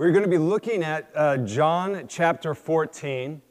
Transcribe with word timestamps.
We're 0.00 0.12
going 0.12 0.24
to 0.24 0.30
be 0.30 0.38
looking 0.38 0.82
at 0.82 1.10
uh, 1.14 1.36
John 1.36 2.06
chapter 2.08 2.54
14. 2.54 3.42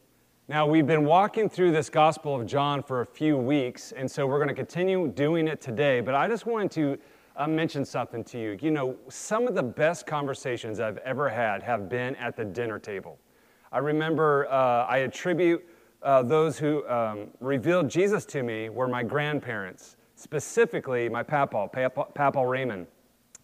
Now, 0.48 0.66
we've 0.66 0.88
been 0.88 1.06
walking 1.06 1.48
through 1.48 1.74
this 1.74 1.92
Gospel 1.92 2.42
of 2.42 2.48
John 2.48 2.82
for 2.82 3.02
a 3.02 3.06
few 3.06 3.38
weeks, 3.38 3.92
and 3.92 4.10
so 4.10 4.26
we're 4.26 4.40
going 4.40 4.48
to 4.48 4.56
continue 4.56 5.10
doing 5.10 5.48
it 5.48 5.62
today. 5.62 6.02
But 6.02 6.16
I 6.16 6.28
just 6.28 6.48
wanted 6.48 6.72
to 6.72 6.98
uh, 7.36 7.48
mention 7.48 7.86
something 7.86 8.24
to 8.24 8.40
you. 8.40 8.58
You 8.60 8.72
know, 8.72 8.98
some 9.10 9.48
of 9.48 9.54
the 9.54 9.62
best 9.62 10.08
conversations 10.08 10.80
I've 10.80 10.98
ever 10.98 11.30
had 11.30 11.62
have 11.62 11.88
been 11.88 12.16
at 12.16 12.36
the 12.36 12.46
dinner 12.46 12.80
table. 12.80 13.20
I 13.72 13.78
remember 13.78 14.48
uh, 14.50 14.88
I 14.88 14.98
attribute 15.06 15.64
uh, 16.02 16.24
those 16.24 16.58
who 16.58 16.84
um, 16.90 17.28
revealed 17.40 17.92
Jesus 17.92 18.26
to 18.26 18.42
me 18.42 18.70
were 18.70 18.88
my 18.88 19.04
grandparents, 19.04 19.98
specifically 20.16 21.10
my 21.10 21.22
papa, 21.22 21.70
papa, 22.16 22.44
Raymond. 22.44 22.88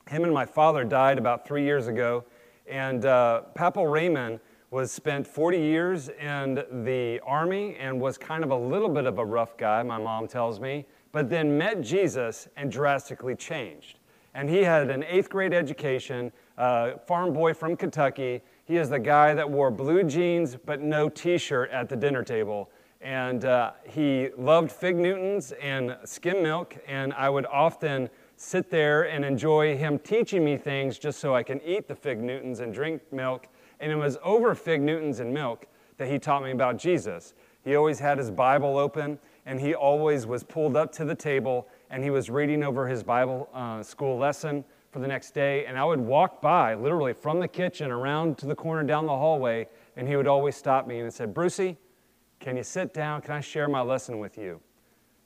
Him 0.10 0.24
and 0.24 0.34
my 0.34 0.46
father 0.48 0.84
died 0.84 1.20
about 1.20 1.48
three 1.48 1.64
years 1.64 1.86
ago 1.86 2.26
and 2.68 3.06
uh, 3.06 3.42
Papaw 3.54 3.84
Raymond 3.84 4.40
was 4.72 4.92
spent 4.92 5.26
40 5.26 5.58
years 5.58 6.10
in 6.10 6.56
the 6.84 7.20
army 7.26 7.76
and 7.80 8.00
was 8.00 8.18
kind 8.18 8.44
of 8.44 8.52
a 8.52 8.56
little 8.56 8.90
bit 8.90 9.06
of 9.06 9.20
a 9.20 9.26
rough 9.26 9.56
guy, 9.58 9.82
my 9.84 9.98
mom 9.98 10.28
tells 10.28 10.60
me, 10.60 10.86
but 11.12 11.30
then 11.30 11.58
met 11.58 11.82
Jesus 11.82 12.48
and 12.58 12.72
drastically 12.72 13.36
changed. 13.36 14.00
And 14.34 14.50
he 14.50 14.64
had 14.64 14.90
an 14.90 15.04
eighth 15.06 15.30
grade 15.30 15.54
education, 15.54 16.32
uh, 16.58 16.98
farm 17.08 17.32
boy 17.32 17.54
from 17.54 17.78
Kentucky. 17.78 18.42
He 18.66 18.76
is 18.76 18.90
the 18.90 19.00
guy 19.00 19.34
that 19.34 19.50
wore 19.50 19.72
blue 19.72 20.04
jeans 20.04 20.58
but 20.66 20.82
no 20.82 21.08
t 21.08 21.38
shirt 21.38 21.72
at 21.72 21.88
the 21.88 21.96
dinner 21.96 22.22
table. 22.22 22.70
And 23.00 23.46
uh, 23.46 23.72
he 23.88 24.30
loved 24.36 24.72
Fig 24.72 24.98
Newtons 24.98 25.54
and 25.54 25.96
skim 26.04 26.44
milk, 26.44 26.76
and 26.88 27.14
I 27.14 27.30
would 27.30 27.46
often 27.46 28.10
sit 28.38 28.70
there 28.70 29.04
and 29.04 29.24
enjoy 29.24 29.78
him 29.78 30.00
teaching 30.00 30.44
me 30.44 30.58
things 30.58 30.98
just 30.98 31.20
so 31.20 31.36
I 31.36 31.44
can 31.44 31.62
eat 31.62 31.88
the 31.88 31.96
fig 31.96 32.22
Newtons 32.22 32.60
and 32.60 32.74
drink 32.74 33.02
milk. 33.12 33.48
And 33.80 33.92
it 33.92 33.96
was 33.96 34.18
over 34.24 34.56
fig 34.56 34.82
Newtons 34.82 35.20
and 35.20 35.34
milk 35.34 35.68
that 35.98 36.10
he 36.10 36.20
taught 36.20 36.44
me 36.44 36.52
about 36.52 36.78
Jesus. 36.78 37.34
He 37.64 37.76
always 37.76 38.00
had 38.00 38.18
his 38.18 38.30
Bible 38.30 38.78
open, 38.78 39.18
and 39.46 39.60
he 39.60 39.74
always 39.74 40.28
was 40.28 40.44
pulled 40.44 40.76
up 40.76 40.92
to 40.94 41.06
the 41.06 41.16
table, 41.16 41.68
and 41.90 42.04
he 42.04 42.10
was 42.10 42.30
reading 42.30 42.64
over 42.64 42.88
his 42.88 43.04
Bible 43.04 43.50
uh, 43.54 43.82
school 43.82 44.18
lesson 44.18 44.64
for 44.92 45.00
the 45.00 45.08
next 45.08 45.34
day. 45.34 45.66
And 45.66 45.78
I 45.78 45.84
would 45.84 46.00
walk 46.00 46.42
by, 46.42 46.76
literally 46.76 47.14
from 47.14 47.40
the 47.40 47.48
kitchen 47.48 47.92
around 47.92 48.38
to 48.40 48.46
the 48.46 48.56
corner 48.56 48.84
down 48.84 49.06
the 49.06 49.18
hallway, 49.18 49.68
and 49.98 50.08
he 50.08 50.16
would 50.16 50.28
always 50.28 50.56
stop 50.56 50.88
me 50.88 51.00
and 51.00 51.12
said, 51.12 51.34
Brucey, 51.34 51.78
can 52.40 52.58
you 52.58 52.64
sit 52.64 52.94
down? 52.94 53.22
Can 53.22 53.34
I 53.34 53.40
share 53.40 53.68
my 53.68 53.82
lesson 53.82 54.20
with 54.20 54.38
you? 54.38 54.62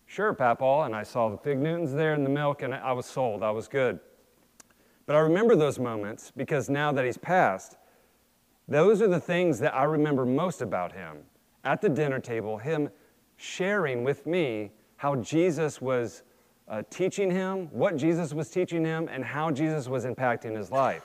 Sure, 0.09 0.33
Papaw. 0.33 0.85
And 0.85 0.95
I 0.95 1.03
saw 1.03 1.29
the 1.29 1.37
fig 1.37 1.59
Newtons 1.59 1.93
there 1.93 2.15
in 2.15 2.23
the 2.23 2.31
milk, 2.31 2.63
and 2.63 2.73
I 2.73 2.93
was 2.93 3.05
sold. 3.05 3.43
I 3.43 3.51
was 3.51 3.67
good. 3.67 3.99
But 5.05 5.15
I 5.15 5.19
remember 5.19 5.55
those 5.55 5.77
moments 5.77 6.31
because 6.35 6.67
now 6.67 6.91
that 6.93 7.05
he's 7.05 7.17
passed, 7.17 7.77
those 8.67 9.03
are 9.03 9.07
the 9.07 9.19
things 9.19 9.59
that 9.59 9.75
I 9.75 9.83
remember 9.83 10.25
most 10.25 10.63
about 10.63 10.93
him. 10.93 11.17
At 11.63 11.79
the 11.79 11.89
dinner 11.89 12.19
table, 12.19 12.57
him 12.57 12.89
sharing 13.37 14.03
with 14.03 14.25
me 14.25 14.71
how 14.95 15.15
Jesus 15.17 15.79
was 15.79 16.23
uh, 16.67 16.81
teaching 16.89 17.29
him, 17.29 17.67
what 17.67 17.95
Jesus 17.95 18.33
was 18.33 18.49
teaching 18.49 18.83
him, 18.83 19.07
and 19.11 19.23
how 19.23 19.51
Jesus 19.51 19.87
was 19.87 20.05
impacting 20.05 20.57
his 20.57 20.71
life. 20.71 21.03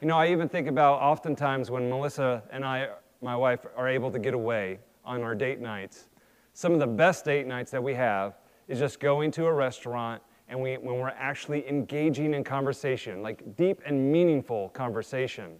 You 0.00 0.08
know, 0.08 0.18
I 0.18 0.32
even 0.32 0.48
think 0.48 0.66
about 0.66 1.00
oftentimes 1.00 1.70
when 1.70 1.88
Melissa 1.88 2.42
and 2.50 2.64
I, 2.64 2.88
my 3.22 3.36
wife, 3.36 3.64
are 3.76 3.88
able 3.88 4.10
to 4.10 4.18
get 4.18 4.34
away 4.34 4.80
on 5.04 5.22
our 5.22 5.36
date 5.36 5.60
nights 5.60 6.08
some 6.56 6.72
of 6.72 6.78
the 6.78 6.86
best 6.86 7.26
date 7.26 7.46
nights 7.46 7.70
that 7.70 7.82
we 7.82 7.92
have 7.92 8.38
is 8.66 8.78
just 8.78 8.98
going 8.98 9.30
to 9.30 9.44
a 9.44 9.52
restaurant 9.52 10.22
and 10.48 10.58
we, 10.58 10.78
when 10.78 10.98
we're 10.98 11.08
actually 11.08 11.68
engaging 11.68 12.32
in 12.32 12.42
conversation, 12.42 13.20
like 13.20 13.56
deep 13.56 13.82
and 13.84 14.10
meaningful 14.10 14.70
conversation. 14.70 15.58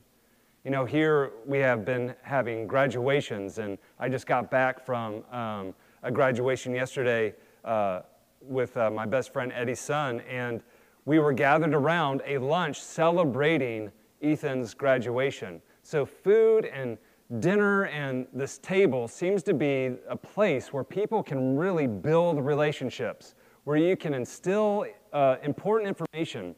You 0.64 0.70
know, 0.70 0.86
here 0.86 1.32
we 1.44 1.58
have 1.58 1.84
been 1.84 2.14
having 2.22 2.66
graduations, 2.66 3.58
and 3.58 3.76
I 3.98 4.08
just 4.08 4.26
got 4.26 4.50
back 4.50 4.86
from 4.86 5.22
um, 5.30 5.74
a 6.02 6.10
graduation 6.10 6.74
yesterday 6.74 7.34
uh, 7.62 8.00
with 8.40 8.74
uh, 8.78 8.90
my 8.90 9.04
best 9.04 9.34
friend 9.34 9.52
Eddie's 9.54 9.80
son, 9.80 10.20
and 10.20 10.62
we 11.04 11.18
were 11.18 11.34
gathered 11.34 11.74
around 11.74 12.22
a 12.24 12.38
lunch 12.38 12.80
celebrating 12.80 13.92
Ethan's 14.22 14.72
graduation. 14.72 15.60
So, 15.82 16.06
food 16.06 16.64
and 16.64 16.96
dinner 17.40 17.84
and 17.86 18.26
this 18.32 18.58
table 18.58 19.08
seems 19.08 19.42
to 19.44 19.54
be 19.54 19.96
a 20.08 20.16
place 20.16 20.72
where 20.72 20.84
people 20.84 21.22
can 21.22 21.56
really 21.56 21.86
build 21.86 22.44
relationships, 22.44 23.34
where 23.64 23.76
you 23.76 23.96
can 23.96 24.14
instill 24.14 24.86
uh, 25.12 25.36
important 25.42 25.88
information, 25.88 26.54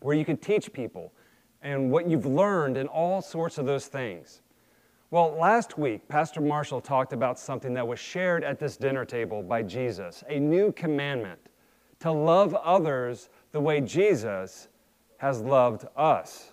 where 0.00 0.16
you 0.16 0.24
can 0.24 0.36
teach 0.36 0.72
people 0.72 1.12
and 1.62 1.90
what 1.90 2.08
you've 2.08 2.26
learned 2.26 2.76
and 2.76 2.88
all 2.88 3.20
sorts 3.20 3.58
of 3.58 3.66
those 3.66 3.86
things. 3.86 4.42
Well, 5.10 5.36
last 5.38 5.78
week, 5.78 6.06
Pastor 6.08 6.40
Marshall 6.40 6.80
talked 6.80 7.12
about 7.12 7.38
something 7.38 7.74
that 7.74 7.86
was 7.86 7.98
shared 7.98 8.44
at 8.44 8.58
this 8.58 8.76
dinner 8.76 9.04
table 9.04 9.42
by 9.42 9.62
Jesus 9.62 10.22
a 10.28 10.38
new 10.38 10.72
commandment 10.72 11.40
to 12.00 12.12
love 12.12 12.54
others 12.54 13.28
the 13.52 13.60
way 13.60 13.80
Jesus 13.80 14.68
has 15.18 15.40
loved 15.40 15.86
us 15.96 16.52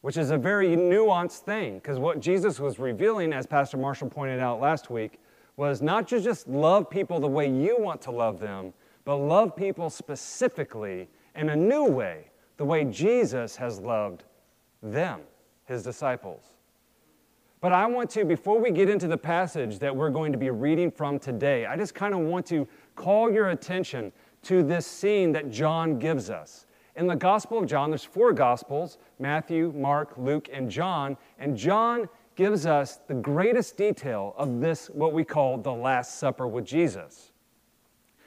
which 0.00 0.16
is 0.16 0.30
a 0.30 0.38
very 0.38 0.68
nuanced 0.68 1.40
thing 1.40 1.74
because 1.74 1.98
what 1.98 2.20
Jesus 2.20 2.60
was 2.60 2.78
revealing, 2.78 3.32
as 3.32 3.46
Pastor 3.46 3.76
Marshall 3.76 4.08
pointed 4.08 4.40
out 4.40 4.60
last 4.60 4.90
week, 4.90 5.20
was 5.56 5.82
not 5.82 6.06
to 6.08 6.20
just 6.20 6.46
love 6.46 6.88
people 6.88 7.18
the 7.18 7.26
way 7.26 7.50
you 7.50 7.76
want 7.78 8.00
to 8.02 8.10
love 8.10 8.38
them, 8.38 8.72
but 9.04 9.16
love 9.16 9.56
people 9.56 9.90
specifically 9.90 11.08
in 11.34 11.50
a 11.50 11.56
new 11.56 11.84
way, 11.84 12.30
the 12.58 12.64
way 12.64 12.84
Jesus 12.84 13.56
has 13.56 13.80
loved 13.80 14.24
them, 14.82 15.20
his 15.64 15.82
disciples. 15.82 16.42
But 17.60 17.72
I 17.72 17.86
want 17.86 18.08
to, 18.10 18.24
before 18.24 18.60
we 18.60 18.70
get 18.70 18.88
into 18.88 19.08
the 19.08 19.16
passage 19.16 19.80
that 19.80 19.94
we're 19.94 20.10
going 20.10 20.30
to 20.30 20.38
be 20.38 20.50
reading 20.50 20.92
from 20.92 21.18
today, 21.18 21.66
I 21.66 21.76
just 21.76 21.92
kind 21.92 22.14
of 22.14 22.20
want 22.20 22.46
to 22.46 22.68
call 22.94 23.32
your 23.32 23.50
attention 23.50 24.12
to 24.42 24.62
this 24.62 24.86
scene 24.86 25.32
that 25.32 25.50
John 25.50 25.98
gives 25.98 26.30
us. 26.30 26.66
In 26.98 27.06
the 27.06 27.14
Gospel 27.14 27.60
of 27.60 27.66
John, 27.66 27.90
there's 27.90 28.02
four 28.02 28.32
Gospels 28.32 28.98
Matthew, 29.20 29.72
Mark, 29.76 30.14
Luke, 30.18 30.48
and 30.52 30.68
John. 30.68 31.16
And 31.38 31.56
John 31.56 32.08
gives 32.34 32.66
us 32.66 32.98
the 33.06 33.14
greatest 33.14 33.76
detail 33.76 34.34
of 34.36 34.60
this, 34.60 34.88
what 34.88 35.12
we 35.12 35.22
call 35.22 35.58
the 35.58 35.72
Last 35.72 36.18
Supper 36.18 36.48
with 36.48 36.64
Jesus. 36.64 37.30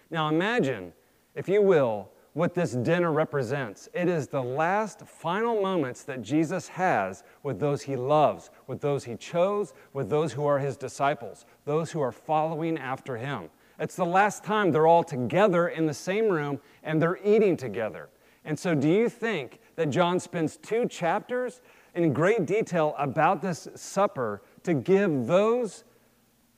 Now 0.09 0.30
imagine, 0.30 0.94
if 1.36 1.50
you 1.50 1.62
will, 1.62 2.12
what 2.32 2.54
this 2.54 2.72
dinner 2.72 3.12
represents. 3.12 3.90
It 3.94 4.08
is 4.08 4.30
the 4.30 4.42
last 4.42 5.02
final 5.06 5.62
moments 5.62 6.03
that 6.03 6.22
Jesus 6.22 6.70
has 6.70 7.24
with 7.44 7.59
those 7.59 7.82
he 7.82 7.98
loves, 7.98 8.52
with 8.68 8.80
those 8.80 9.03
he 9.03 9.18
chose, 9.18 9.74
with 9.92 10.09
those 10.09 10.32
who 10.32 10.46
are 10.46 10.59
his 10.59 10.78
disciples, 10.78 11.46
those 11.66 11.92
who 11.92 12.00
are 12.00 12.14
following 12.14 12.78
after 12.78 13.18
him. 13.18 13.50
It's 13.80 13.98
the 13.98 14.06
last 14.06 14.46
time 14.46 14.72
they're 14.72 14.88
all 14.88 15.03
together 15.03 15.68
in 15.68 15.88
the 15.88 15.94
same 15.94 16.30
room 16.30 16.62
and 16.84 17.02
they're 17.02 17.20
eating 17.26 17.58
together. 17.58 18.08
And 18.44 18.57
so, 18.57 18.74
do 18.74 18.88
you 18.88 19.07
think 19.07 19.59
that 19.75 19.90
John 19.90 20.19
spends 20.19 20.57
two 20.57 20.88
chapters 20.88 21.62
in 21.94 22.13
great 22.13 22.46
detail 22.46 22.96
about 22.97 23.41
this 23.41 23.68
supper 23.75 24.41
to 24.63 24.74
give 24.74 25.28
those 25.28 25.84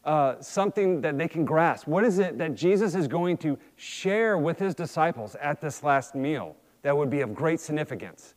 uh, 0.05 0.39
something 0.39 1.01
that 1.01 1.17
they 1.17 1.27
can 1.27 1.45
grasp? 1.45 1.87
What 1.87 2.03
is 2.03 2.19
it 2.19 2.37
that 2.37 2.55
Jesus 2.55 2.95
is 2.95 3.07
going 3.07 3.37
to 3.37 3.57
share 3.75 4.37
with 4.37 4.59
his 4.59 4.75
disciples 4.75 5.35
at 5.35 5.59
this 5.59 5.83
last 5.83 6.15
meal 6.15 6.55
that 6.83 6.95
would 6.95 7.09
be 7.09 7.21
of 7.21 7.33
great 7.33 7.59
significance? 7.59 8.35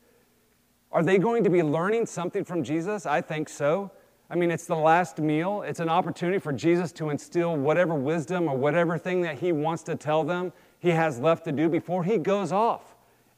Are 0.90 1.02
they 1.02 1.18
going 1.18 1.44
to 1.44 1.50
be 1.50 1.62
learning 1.62 2.06
something 2.06 2.44
from 2.44 2.64
Jesus? 2.64 3.06
I 3.06 3.20
think 3.20 3.48
so. 3.48 3.90
I 4.28 4.34
mean, 4.34 4.50
it's 4.50 4.66
the 4.66 4.76
last 4.76 5.18
meal. 5.18 5.62
It's 5.62 5.78
an 5.78 5.88
opportunity 5.88 6.38
for 6.38 6.52
Jesus 6.52 6.90
to 6.92 7.10
instill 7.10 7.56
whatever 7.56 7.94
wisdom 7.94 8.48
or 8.48 8.56
whatever 8.56 8.98
thing 8.98 9.20
that 9.22 9.38
he 9.38 9.52
wants 9.52 9.84
to 9.84 9.94
tell 9.94 10.24
them 10.24 10.52
he 10.80 10.90
has 10.90 11.20
left 11.20 11.44
to 11.44 11.52
do 11.52 11.68
before 11.68 12.02
he 12.02 12.18
goes 12.18 12.50
off 12.50 12.95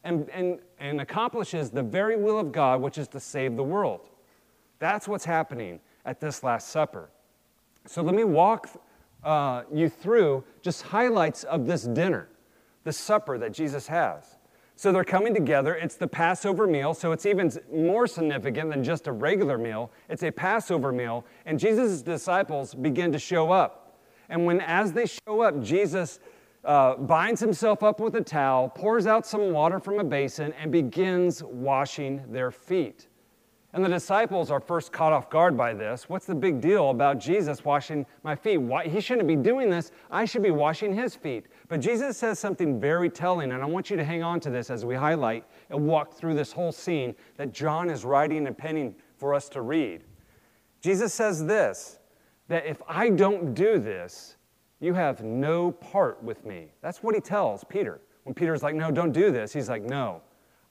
and, 0.09 0.29
and, 0.31 0.59
and 0.81 1.01
accomplishes 1.01 1.71
the 1.71 1.83
very 1.83 2.17
will 2.17 2.39
of 2.39 2.51
God, 2.51 2.81
which 2.81 2.97
is 2.97 3.07
to 3.09 3.21
save 3.21 3.57
the 3.57 3.63
world. 3.63 4.01
That's 4.79 5.07
what's 5.07 5.25
happening 5.25 5.81
at 6.07 6.19
this 6.19 6.43
Last 6.43 6.69
Supper. 6.69 7.11
So 7.87 8.03
let 8.03 8.15
me 8.15 8.25
walk 8.25 8.71
uh, 9.23 9.65
you 9.73 9.89
through 9.89 10.45
just 10.63 10.83
highlights 10.83 11.45
of 11.45 11.67
this 11.67 11.83
dinner, 11.83 12.29
the 12.85 12.93
supper 12.93 13.37
that 13.39 13.53
Jesus 13.53 13.87
has. 13.87 14.37
So 14.77 14.93
they're 14.93 15.05
coming 15.05 15.35
together. 15.35 15.75
It's 15.75 15.97
the 15.97 16.07
Passover 16.07 16.67
meal, 16.67 16.95
so 16.95 17.13
it's 17.13 17.27
even 17.27 17.51
more 17.73 18.07
significant 18.07 18.71
than 18.71 18.85
just 18.85 19.09
a 19.09 19.13
regular 19.13 19.59
meal. 19.59 19.91
It's 20.09 20.23
a 20.23 20.31
Passover 20.31 20.93
meal, 20.93 21.27
and 21.45 21.59
Jesus' 21.59 22.01
disciples 22.01 22.75
begin 22.75 23.13
to 23.13 23.19
show 23.19 23.51
up. 23.51 23.99
And 24.29 24.47
when, 24.47 24.61
as 24.61 24.93
they 24.93 25.07
show 25.07 25.41
up, 25.43 25.61
Jesus 25.63 26.21
uh, 26.69 26.97
binds 26.97 27.41
himself 27.41 27.83
up 27.83 27.99
with 27.99 28.15
a 28.15 28.21
towel, 28.21 28.69
pours 28.69 29.07
out 29.07 29.27
some 29.27 29.53
water 29.53 29.81
from 29.81 29.99
a 29.99 30.05
basin, 30.05 30.53
and 30.61 30.71
begins 30.71 31.43
washing 31.43 32.23
their 32.31 32.51
feet. 32.51 33.09
And 33.73 33.83
the 33.83 33.89
disciples 33.89 34.51
are 34.51 34.61
first 34.61 34.93
caught 34.93 35.15
off 35.15 35.31
guard 35.31 35.57
by 35.57 35.73
this. 35.73 36.11
What's 36.11 36.27
the 36.27 36.35
big 36.35 36.61
deal 36.61 36.91
about 36.91 37.19
Jesus 37.19 37.65
washing 37.65 38.05
my 38.23 38.37
feet? 38.37 38.59
Why, 38.59 38.87
he 38.87 39.01
shouldn't 39.01 39.27
be 39.27 39.37
doing 39.37 39.71
this. 39.71 39.93
I 40.11 40.27
should 40.27 40.43
be 40.43 40.51
washing 40.51 40.95
his 40.95 41.15
feet. 41.15 41.47
But 41.69 41.81
Jesus 41.81 42.19
says 42.19 42.39
something 42.39 42.79
very 42.79 43.09
telling, 43.09 43.53
and 43.53 43.63
I 43.63 43.67
want 43.67 43.89
you 43.89 43.97
to 43.97 44.05
hang 44.05 44.23
on 44.23 44.39
to 44.41 44.51
this 44.51 44.69
as 44.69 44.85
we 44.85 44.95
highlight 44.95 45.45
and 45.71 45.87
walk 45.87 46.13
through 46.13 46.35
this 46.35 46.53
whole 46.53 46.73
scene 46.73 47.15
that 47.37 47.53
John 47.53 47.89
is 47.89 48.05
writing 48.05 48.47
and 48.47 48.57
penning 48.57 48.95
for 49.17 49.33
us 49.33 49.49
to 49.51 49.63
read. 49.63 50.05
Jesus 50.83 51.15
says 51.15 51.47
this 51.47 51.99
that 52.49 52.67
if 52.67 52.83
I 52.89 53.11
don't 53.11 53.55
do 53.55 53.79
this, 53.79 54.38
you 54.81 54.95
have 54.95 55.23
no 55.23 55.73
part 55.73 56.23
with 56.23 56.45
me. 56.45 56.69
That's 56.81 57.03
what 57.03 57.15
he 57.15 57.21
tells 57.21 57.65
Peter. 57.65 58.01
When 58.25 58.35
Peter's 58.35 58.63
like, 58.63 58.75
No, 58.75 58.91
don't 58.91 59.13
do 59.13 59.31
this, 59.31 59.53
he's 59.53 59.69
like, 59.69 59.83
No, 59.83 60.23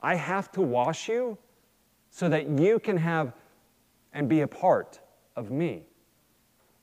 I 0.02 0.14
have 0.14 0.50
to 0.52 0.62
wash 0.62 1.08
you 1.08 1.36
so 2.10 2.28
that 2.28 2.48
you 2.48 2.78
can 2.78 2.96
have 2.96 3.32
and 4.12 4.28
be 4.28 4.40
a 4.40 4.46
part 4.46 5.00
of 5.36 5.50
me. 5.50 5.82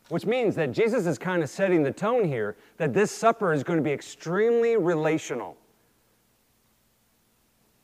Which 0.10 0.26
means 0.26 0.56
that 0.56 0.72
Jesus 0.72 1.08
is 1.08 1.18
kind 1.18 1.42
of 1.42 1.50
setting 1.50 1.82
the 1.82 1.92
tone 1.92 2.26
here 2.26 2.58
that 2.78 2.94
this 2.94 3.12
supper 3.12 3.54
is 3.54 3.64
going 3.64 3.78
to 3.78 3.84
be 3.84 3.92
extremely 3.92 4.78
relational. 4.78 5.58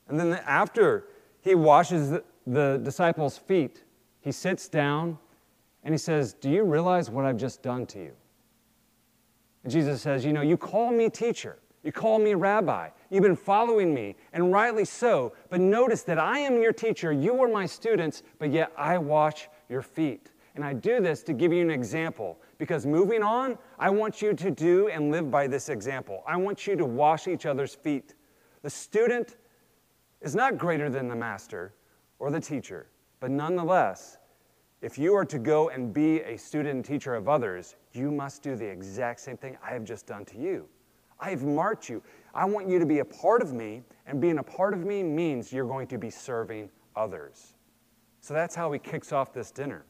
And 0.07 0.19
then 0.19 0.33
after 0.45 1.07
he 1.41 1.55
washes 1.55 2.19
the, 2.45 2.79
disciples' 2.83 3.37
feet, 3.37 3.83
he 4.19 4.31
sits 4.31 4.67
down 4.67 5.17
and 5.83 5.94
he 5.94 5.97
says, 5.97 6.33
Do 6.33 6.49
you 6.49 6.63
realize 6.63 7.09
what 7.09 7.25
I've 7.25 7.37
just 7.37 7.63
done 7.63 7.87
to 7.87 7.99
you? 7.99 8.11
Jesus 9.67 10.01
says, 10.01 10.25
You 10.25 10.33
know, 10.33 10.41
you 10.41 10.57
call 10.57 10.91
me 10.91 11.09
teacher, 11.09 11.59
you 11.83 11.91
call 11.91 12.19
me 12.19 12.33
rabbi, 12.33 12.89
you've 13.09 13.23
been 13.23 13.35
following 13.35 13.93
me, 13.93 14.15
and 14.33 14.51
rightly 14.51 14.85
so. 14.85 15.33
But 15.49 15.61
notice 15.61 16.03
that 16.03 16.19
I 16.19 16.39
am 16.39 16.61
your 16.61 16.73
teacher, 16.73 17.11
you 17.11 17.41
are 17.41 17.47
my 17.47 17.65
students, 17.65 18.23
but 18.39 18.51
yet 18.51 18.71
I 18.77 18.97
wash 18.97 19.47
your 19.69 19.81
feet. 19.81 20.31
And 20.55 20.65
I 20.65 20.73
do 20.73 20.99
this 20.99 21.23
to 21.23 21.33
give 21.33 21.53
you 21.53 21.61
an 21.61 21.71
example 21.71 22.37
because 22.57 22.85
moving 22.85 23.23
on, 23.23 23.57
I 23.79 23.89
want 23.89 24.21
you 24.21 24.33
to 24.33 24.51
do 24.51 24.89
and 24.89 25.09
live 25.09 25.31
by 25.31 25.47
this 25.47 25.69
example. 25.69 26.23
I 26.27 26.35
want 26.35 26.67
you 26.67 26.75
to 26.75 26.85
wash 26.85 27.27
each 27.27 27.45
other's 27.45 27.73
feet. 27.73 28.15
The 28.61 28.69
student 28.69 29.37
is 30.21 30.35
not 30.35 30.57
greater 30.57 30.89
than 30.89 31.07
the 31.07 31.15
master 31.15 31.73
or 32.19 32.31
the 32.31 32.39
teacher, 32.39 32.87
but 33.19 33.31
nonetheless, 33.31 34.17
if 34.81 34.98
you 34.98 35.16
are 35.16 35.25
to 35.25 35.38
go 35.38 35.69
and 35.69 35.94
be 35.94 36.22
a 36.22 36.38
student 36.38 36.75
and 36.75 36.86
teacher 36.86 37.13
of 37.13 37.30
others, 37.30 37.75
you 37.94 38.12
must 38.12 38.42
do 38.42 38.56
the 38.56 38.66
exact 38.66 39.19
same 39.19 39.38
thing 39.38 39.57
I 39.63 39.72
have 39.72 39.83
just 39.83 40.07
done 40.07 40.25
to 40.25 40.38
you. 40.38 40.68
I 41.19 41.30
have 41.30 41.44
marked 41.44 41.88
you. 41.88 42.01
I 42.33 42.45
want 42.45 42.68
you 42.68 42.80
to 42.80 42.86
be 42.86 43.00
a 43.00 43.06
part 43.06 43.44
of 43.44 43.54
me, 43.54 43.83
and 44.07 44.19
being 44.19 44.39
a 44.39 44.44
part 44.44 44.74
of 44.74 44.83
me 44.83 45.04
means 45.04 45.54
you're 45.54 45.68
going 45.68 45.86
to 45.88 46.00
be 46.00 46.10
serving 46.10 46.69
others. 46.95 47.54
So 48.22 48.33
that's 48.33 48.56
how 48.56 48.72
he 48.72 48.80
kicks 48.80 49.12
off 49.12 49.33
this 49.33 49.51
dinner. 49.51 49.86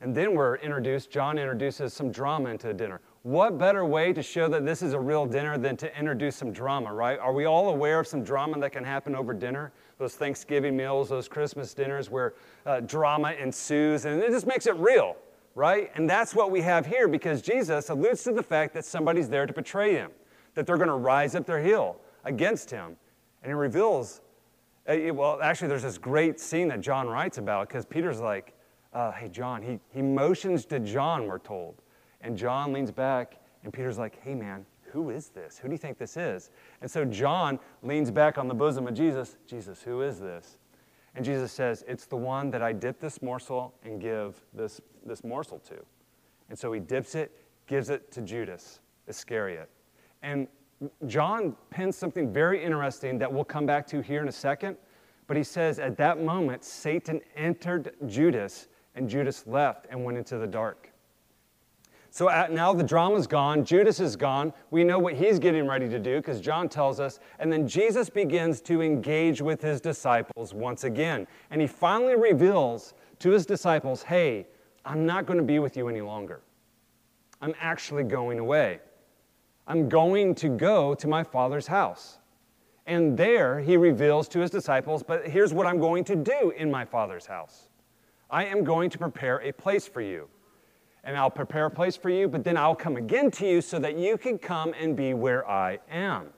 And 0.00 0.14
then 0.14 0.34
we're 0.34 0.56
introduced, 0.56 1.10
John 1.10 1.38
introduces 1.38 1.92
some 1.94 2.12
drama 2.12 2.50
into 2.50 2.68
the 2.68 2.74
dinner. 2.74 3.00
What 3.22 3.58
better 3.58 3.84
way 3.84 4.12
to 4.12 4.22
show 4.22 4.48
that 4.48 4.66
this 4.66 4.82
is 4.82 4.92
a 4.92 5.00
real 5.00 5.24
dinner 5.24 5.56
than 5.56 5.76
to 5.78 5.98
introduce 5.98 6.36
some 6.36 6.52
drama, 6.52 6.92
right? 6.92 7.18
Are 7.18 7.32
we 7.32 7.46
all 7.46 7.70
aware 7.70 7.98
of 8.00 8.06
some 8.06 8.22
drama 8.22 8.58
that 8.60 8.70
can 8.70 8.84
happen 8.84 9.16
over 9.16 9.32
dinner? 9.32 9.72
Those 9.98 10.14
Thanksgiving 10.14 10.76
meals, 10.76 11.08
those 11.08 11.28
Christmas 11.28 11.72
dinners 11.74 12.10
where 12.10 12.34
uh, 12.66 12.80
drama 12.80 13.32
ensues, 13.32 14.04
and 14.04 14.22
it 14.22 14.30
just 14.30 14.46
makes 14.46 14.66
it 14.66 14.74
real, 14.76 15.16
right? 15.54 15.90
And 15.94 16.08
that's 16.08 16.34
what 16.34 16.50
we 16.50 16.60
have 16.62 16.84
here 16.84 17.06
because 17.08 17.42
Jesus 17.42 17.90
alludes 17.90 18.24
to 18.24 18.32
the 18.32 18.42
fact 18.42 18.74
that 18.74 18.84
somebody's 18.84 19.28
there 19.28 19.46
to 19.46 19.52
betray 19.52 19.94
him, 19.94 20.10
that 20.54 20.66
they're 20.66 20.76
going 20.76 20.88
to 20.88 20.94
rise 20.94 21.34
up 21.34 21.46
their 21.46 21.62
heel 21.62 21.96
against 22.24 22.70
him. 22.70 22.96
And 23.42 23.50
he 23.50 23.54
reveals, 23.54 24.20
uh, 24.88 24.96
well, 25.12 25.38
actually, 25.42 25.68
there's 25.68 25.82
this 25.82 25.98
great 25.98 26.40
scene 26.40 26.68
that 26.68 26.80
John 26.80 27.08
writes 27.08 27.38
about 27.38 27.68
because 27.68 27.84
Peter's 27.84 28.20
like, 28.20 28.52
uh, 28.92 29.12
hey, 29.12 29.28
John, 29.28 29.62
he, 29.62 29.78
he 29.92 30.02
motions 30.02 30.64
to 30.66 30.80
John, 30.80 31.26
we're 31.26 31.38
told. 31.38 31.82
And 32.20 32.36
John 32.36 32.72
leans 32.72 32.90
back, 32.90 33.36
and 33.64 33.72
Peter's 33.72 33.98
like, 33.98 34.22
hey, 34.22 34.34
man, 34.34 34.64
who 34.94 35.10
is 35.10 35.28
this? 35.28 35.58
Who 35.58 35.66
do 35.66 35.74
you 35.74 35.78
think 35.78 35.98
this 35.98 36.16
is? 36.16 36.50
And 36.80 36.88
so 36.88 37.04
John 37.04 37.58
leans 37.82 38.12
back 38.12 38.38
on 38.38 38.46
the 38.46 38.54
bosom 38.54 38.86
of 38.86 38.94
Jesus. 38.94 39.36
Jesus, 39.44 39.82
who 39.82 40.02
is 40.02 40.20
this? 40.20 40.56
And 41.16 41.24
Jesus 41.24 41.50
says, 41.50 41.84
It's 41.88 42.06
the 42.06 42.16
one 42.16 42.48
that 42.52 42.62
I 42.62 42.72
dip 42.72 43.00
this 43.00 43.20
morsel 43.20 43.74
and 43.82 44.00
give 44.00 44.40
this, 44.54 44.80
this 45.04 45.24
morsel 45.24 45.58
to. 45.68 45.74
And 46.48 46.56
so 46.56 46.72
he 46.72 46.78
dips 46.78 47.16
it, 47.16 47.32
gives 47.66 47.90
it 47.90 48.12
to 48.12 48.22
Judas 48.22 48.78
Iscariot. 49.08 49.68
And 50.22 50.46
John 51.08 51.56
pins 51.70 51.96
something 51.96 52.32
very 52.32 52.62
interesting 52.62 53.18
that 53.18 53.32
we'll 53.32 53.42
come 53.42 53.66
back 53.66 53.88
to 53.88 54.00
here 54.00 54.22
in 54.22 54.28
a 54.28 54.32
second. 54.32 54.76
But 55.26 55.36
he 55.36 55.42
says, 55.42 55.80
At 55.80 55.96
that 55.96 56.22
moment, 56.22 56.62
Satan 56.62 57.20
entered 57.34 57.96
Judas 58.06 58.68
and 58.94 59.08
Judas 59.08 59.44
left 59.48 59.88
and 59.90 60.04
went 60.04 60.18
into 60.18 60.38
the 60.38 60.46
dark. 60.46 60.93
So 62.14 62.28
uh, 62.28 62.46
now 62.48 62.72
the 62.72 62.84
drama's 62.84 63.26
gone, 63.26 63.64
Judas 63.64 63.98
is 63.98 64.14
gone. 64.14 64.52
We 64.70 64.84
know 64.84 65.00
what 65.00 65.14
he's 65.14 65.40
getting 65.40 65.66
ready 65.66 65.88
to 65.88 65.98
do 65.98 66.18
because 66.18 66.40
John 66.40 66.68
tells 66.68 67.00
us. 67.00 67.18
And 67.40 67.52
then 67.52 67.66
Jesus 67.66 68.08
begins 68.08 68.60
to 68.60 68.82
engage 68.82 69.42
with 69.42 69.60
his 69.60 69.80
disciples 69.80 70.54
once 70.54 70.84
again. 70.84 71.26
And 71.50 71.60
he 71.60 71.66
finally 71.66 72.14
reveals 72.14 72.94
to 73.18 73.30
his 73.30 73.44
disciples 73.44 74.04
hey, 74.04 74.46
I'm 74.84 75.04
not 75.04 75.26
going 75.26 75.38
to 75.38 75.44
be 75.44 75.58
with 75.58 75.76
you 75.76 75.88
any 75.88 76.02
longer. 76.02 76.40
I'm 77.42 77.54
actually 77.60 78.04
going 78.04 78.38
away. 78.38 78.78
I'm 79.66 79.88
going 79.88 80.36
to 80.36 80.48
go 80.48 80.94
to 80.94 81.08
my 81.08 81.24
Father's 81.24 81.66
house. 81.66 82.18
And 82.86 83.18
there 83.18 83.58
he 83.58 83.76
reveals 83.76 84.28
to 84.28 84.38
his 84.38 84.50
disciples, 84.50 85.02
but 85.02 85.26
here's 85.26 85.52
what 85.52 85.66
I'm 85.66 85.80
going 85.80 86.04
to 86.04 86.14
do 86.14 86.52
in 86.56 86.70
my 86.70 86.84
Father's 86.84 87.26
house. 87.26 87.70
I 88.30 88.44
am 88.44 88.62
going 88.62 88.88
to 88.90 88.98
prepare 88.98 89.38
a 89.38 89.50
place 89.50 89.88
for 89.88 90.00
you. 90.00 90.28
And 91.04 91.16
I'll 91.16 91.30
prepare 91.30 91.66
a 91.66 91.70
place 91.70 91.96
for 91.96 92.08
you, 92.08 92.28
but 92.28 92.44
then 92.44 92.56
I'll 92.56 92.74
come 92.74 92.96
again 92.96 93.30
to 93.32 93.46
you 93.46 93.60
so 93.60 93.78
that 93.78 93.98
you 93.98 94.16
can 94.16 94.38
come 94.38 94.74
and 94.80 94.96
be 94.96 95.12
where 95.14 95.48
I 95.48 95.78
am. 95.90 96.30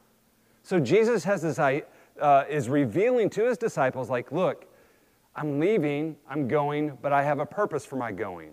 So 0.63 0.81
Jesus 0.81 1.23
has 1.25 1.43
this, 1.43 1.59
uh, 1.59 2.45
is 2.51 2.69
revealing 2.69 3.31
to 3.31 3.45
his 3.45 3.57
disciples, 3.57 4.11
like, 4.11 4.33
look, 4.33 4.67
I'm 5.37 5.61
leaving, 5.61 6.17
I'm 6.29 6.49
going, 6.49 6.99
but 7.01 7.13
I 7.13 7.23
have 7.23 7.39
a 7.39 7.47
purpose 7.47 7.87
for 7.87 7.97
my 7.97 8.11
going. 8.11 8.51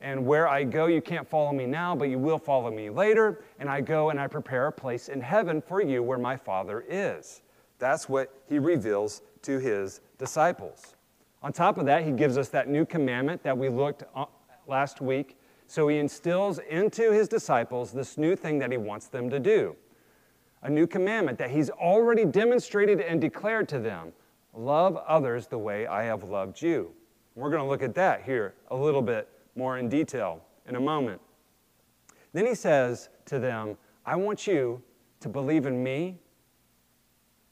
And 0.00 0.26
where 0.26 0.48
I 0.48 0.64
go, 0.64 0.86
you 0.86 1.00
can't 1.00 1.28
follow 1.28 1.52
me 1.52 1.64
now, 1.64 1.94
but 1.94 2.08
you 2.08 2.18
will 2.18 2.38
follow 2.38 2.70
me 2.72 2.90
later. 2.90 3.44
And 3.60 3.68
I 3.68 3.80
go 3.80 4.10
and 4.10 4.18
I 4.18 4.26
prepare 4.26 4.66
a 4.66 4.72
place 4.72 5.08
in 5.08 5.20
heaven 5.20 5.62
for 5.62 5.80
you 5.80 6.02
where 6.02 6.18
my 6.18 6.36
Father 6.36 6.84
is. 6.88 7.42
That's 7.78 8.08
what 8.08 8.34
he 8.48 8.58
reveals 8.58 9.22
to 9.42 9.58
his 9.60 10.00
disciples. 10.18 10.96
On 11.42 11.52
top 11.52 11.78
of 11.78 11.86
that, 11.86 12.04
he 12.04 12.10
gives 12.10 12.36
us 12.36 12.48
that 12.48 12.68
new 12.68 12.84
commandment 12.84 13.44
that 13.44 13.56
we 13.56 13.68
looked 13.68 14.02
last 14.66 15.00
week. 15.00 15.36
So 15.66 15.88
he 15.88 15.98
instills 15.98 16.58
into 16.58 17.12
his 17.12 17.28
disciples 17.28 17.92
this 17.92 18.18
new 18.18 18.36
thing 18.36 18.58
that 18.58 18.70
he 18.70 18.76
wants 18.76 19.06
them 19.06 19.30
to 19.30 19.40
do 19.40 19.76
a 20.62 20.70
new 20.70 20.86
commandment 20.86 21.38
that 21.38 21.50
he's 21.50 21.70
already 21.70 22.24
demonstrated 22.24 23.00
and 23.00 23.20
declared 23.20 23.68
to 23.68 23.78
them 23.78 24.12
love 24.54 24.96
others 25.08 25.46
the 25.46 25.58
way 25.58 25.86
I 25.86 26.04
have 26.04 26.24
loved 26.24 26.62
you. 26.62 26.92
We're 27.34 27.50
going 27.50 27.62
to 27.62 27.68
look 27.68 27.82
at 27.82 27.94
that 27.94 28.22
here 28.22 28.54
a 28.70 28.76
little 28.76 29.02
bit 29.02 29.28
more 29.56 29.78
in 29.78 29.88
detail 29.88 30.44
in 30.68 30.76
a 30.76 30.80
moment. 30.80 31.20
Then 32.32 32.46
he 32.46 32.54
says 32.54 33.08
to 33.26 33.38
them, 33.38 33.76
I 34.06 34.16
want 34.16 34.46
you 34.46 34.82
to 35.20 35.28
believe 35.28 35.66
in 35.66 35.82
me 35.82 36.18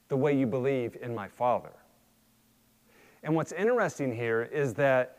the 0.09 0.17
way 0.17 0.37
you 0.37 0.47
believe 0.47 0.97
in 1.01 1.15
my 1.15 1.29
Father. 1.29 1.73
And 3.23 3.35
what's 3.35 3.53
interesting 3.53 4.15
here 4.15 4.43
is 4.43 4.75
that 4.75 5.19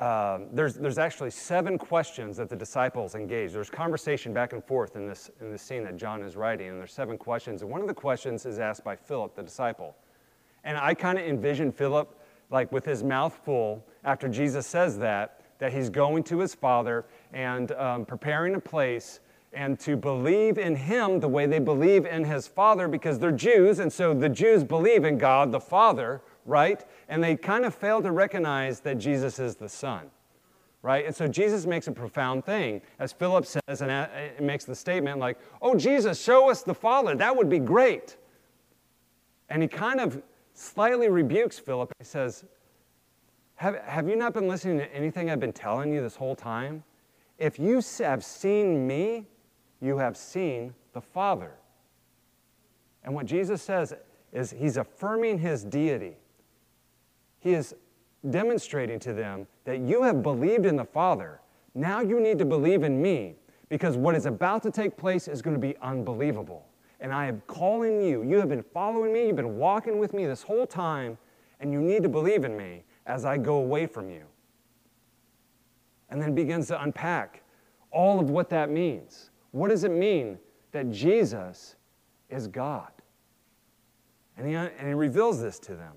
uh, 0.00 0.38
there's, 0.52 0.76
there's 0.76 0.96
actually 0.96 1.30
seven 1.30 1.76
questions 1.76 2.38
that 2.38 2.48
the 2.48 2.56
disciples 2.56 3.14
engage. 3.14 3.52
There's 3.52 3.68
conversation 3.68 4.32
back 4.32 4.54
and 4.54 4.64
forth 4.64 4.96
in 4.96 5.06
this, 5.06 5.30
in 5.42 5.50
this 5.50 5.60
scene 5.60 5.84
that 5.84 5.98
John 5.98 6.22
is 6.22 6.36
writing, 6.36 6.70
and 6.70 6.78
there's 6.78 6.94
seven 6.94 7.18
questions. 7.18 7.60
And 7.60 7.70
one 7.70 7.82
of 7.82 7.86
the 7.86 7.94
questions 7.94 8.46
is 8.46 8.58
asked 8.58 8.82
by 8.82 8.96
Philip, 8.96 9.34
the 9.34 9.42
disciple. 9.42 9.94
And 10.64 10.78
I 10.78 10.94
kind 10.94 11.18
of 11.18 11.26
envision 11.26 11.70
Philip, 11.70 12.18
like 12.50 12.72
with 12.72 12.86
his 12.86 13.04
mouth 13.04 13.38
full, 13.44 13.84
after 14.02 14.26
Jesus 14.26 14.66
says 14.66 14.98
that, 14.98 15.42
that 15.58 15.70
he's 15.70 15.90
going 15.90 16.22
to 16.24 16.38
his 16.38 16.54
father 16.54 17.04
and 17.34 17.70
um, 17.72 18.06
preparing 18.06 18.54
a 18.54 18.60
place 18.60 19.20
and 19.52 19.78
to 19.80 19.96
believe 19.96 20.56
in 20.56 20.76
him 20.76 21.20
the 21.20 21.28
way 21.28 21.44
they 21.44 21.58
believe 21.58 22.06
in 22.06 22.24
his 22.24 22.46
father 22.46 22.88
because 22.88 23.18
they're 23.18 23.32
Jews, 23.32 23.80
and 23.80 23.92
so 23.92 24.14
the 24.14 24.28
Jews 24.28 24.64
believe 24.64 25.04
in 25.04 25.18
God 25.18 25.52
the 25.52 25.60
Father 25.60 26.22
right? 26.50 26.84
And 27.08 27.22
they 27.22 27.36
kind 27.36 27.64
of 27.64 27.74
fail 27.74 28.02
to 28.02 28.10
recognize 28.10 28.80
that 28.80 28.98
Jesus 28.98 29.38
is 29.38 29.54
the 29.54 29.68
Son, 29.68 30.10
right? 30.82 31.06
And 31.06 31.14
so 31.14 31.28
Jesus 31.28 31.64
makes 31.64 31.86
a 31.86 31.92
profound 31.92 32.44
thing, 32.44 32.82
as 32.98 33.12
Philip 33.12 33.46
says, 33.46 33.80
and 33.80 33.90
uh, 33.90 34.08
uh, 34.12 34.18
it 34.18 34.42
makes 34.42 34.64
the 34.64 34.74
statement 34.74 35.20
like, 35.20 35.38
Oh, 35.62 35.76
Jesus, 35.76 36.20
show 36.20 36.50
us 36.50 36.62
the 36.62 36.74
Father. 36.74 37.14
That 37.14 37.36
would 37.36 37.48
be 37.48 37.60
great. 37.60 38.16
And 39.48 39.62
he 39.62 39.68
kind 39.68 40.00
of 40.00 40.20
slightly 40.54 41.08
rebukes 41.08 41.58
Philip. 41.58 41.92
He 41.98 42.04
says, 42.04 42.44
have, 43.54 43.76
have 43.84 44.08
you 44.08 44.16
not 44.16 44.32
been 44.32 44.48
listening 44.48 44.78
to 44.78 44.94
anything 44.94 45.30
I've 45.30 45.38
been 45.38 45.52
telling 45.52 45.92
you 45.92 46.00
this 46.00 46.16
whole 46.16 46.34
time? 46.34 46.82
If 47.38 47.58
you 47.58 47.82
have 47.98 48.24
seen 48.24 48.86
me, 48.86 49.26
you 49.80 49.98
have 49.98 50.16
seen 50.16 50.74
the 50.94 51.00
Father. 51.00 51.52
And 53.04 53.14
what 53.14 53.26
Jesus 53.26 53.60
says 53.60 53.94
is 54.32 54.50
he's 54.50 54.76
affirming 54.76 55.38
his 55.38 55.64
deity. 55.64 56.16
He 57.40 57.54
is 57.54 57.74
demonstrating 58.28 58.98
to 59.00 59.12
them 59.12 59.46
that 59.64 59.80
you 59.80 60.02
have 60.02 60.22
believed 60.22 60.66
in 60.66 60.76
the 60.76 60.84
Father. 60.84 61.40
Now 61.74 62.00
you 62.00 62.20
need 62.20 62.38
to 62.38 62.44
believe 62.44 62.82
in 62.82 63.00
me 63.00 63.36
because 63.68 63.96
what 63.96 64.14
is 64.14 64.26
about 64.26 64.62
to 64.64 64.70
take 64.70 64.96
place 64.96 65.26
is 65.26 65.40
going 65.40 65.54
to 65.54 65.60
be 65.60 65.76
unbelievable. 65.78 66.66
And 67.00 67.14
I 67.14 67.26
am 67.26 67.42
calling 67.46 68.02
you. 68.02 68.22
You 68.22 68.36
have 68.36 68.50
been 68.50 68.62
following 68.62 69.12
me, 69.12 69.28
you've 69.28 69.36
been 69.36 69.56
walking 69.56 69.98
with 69.98 70.12
me 70.12 70.26
this 70.26 70.42
whole 70.42 70.66
time, 70.66 71.16
and 71.60 71.72
you 71.72 71.80
need 71.80 72.02
to 72.02 72.08
believe 72.08 72.44
in 72.44 72.56
me 72.56 72.84
as 73.06 73.24
I 73.24 73.38
go 73.38 73.56
away 73.56 73.86
from 73.86 74.10
you. 74.10 74.24
And 76.10 76.20
then 76.20 76.34
begins 76.34 76.66
to 76.68 76.82
unpack 76.82 77.42
all 77.90 78.20
of 78.20 78.28
what 78.30 78.50
that 78.50 78.70
means. 78.70 79.30
What 79.52 79.68
does 79.68 79.84
it 79.84 79.92
mean 79.92 80.38
that 80.72 80.90
Jesus 80.90 81.76
is 82.28 82.48
God? 82.48 82.90
And 84.36 84.46
he, 84.46 84.54
and 84.54 84.86
he 84.86 84.94
reveals 84.94 85.40
this 85.40 85.58
to 85.60 85.74
them. 85.74 85.92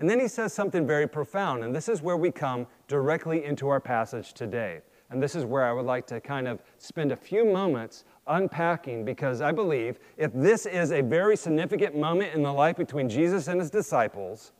And 0.00 0.08
then 0.08 0.18
he 0.18 0.28
says 0.28 0.54
something 0.54 0.86
very 0.86 1.06
profound, 1.06 1.62
and 1.62 1.76
this 1.76 1.86
is 1.86 2.00
where 2.00 2.16
we 2.16 2.30
come 2.30 2.66
directly 2.88 3.44
into 3.44 3.68
our 3.68 3.80
passage 3.80 4.32
today. 4.32 4.80
And 5.10 5.22
this 5.22 5.34
is 5.34 5.44
where 5.44 5.64
I 5.64 5.72
would 5.72 5.84
like 5.84 6.06
to 6.06 6.20
kind 6.20 6.48
of 6.48 6.62
spend 6.78 7.12
a 7.12 7.16
few 7.16 7.44
moments 7.44 8.04
unpacking 8.26 9.04
because 9.04 9.42
I 9.42 9.52
believe 9.52 9.98
if 10.16 10.32
this 10.32 10.64
is 10.64 10.90
a 10.90 11.02
very 11.02 11.36
significant 11.36 11.96
moment 11.96 12.34
in 12.34 12.42
the 12.42 12.52
life 12.52 12.76
between 12.76 13.10
Jesus 13.10 13.48
and 13.48 13.60
his 13.60 13.70
disciples, 13.70 14.52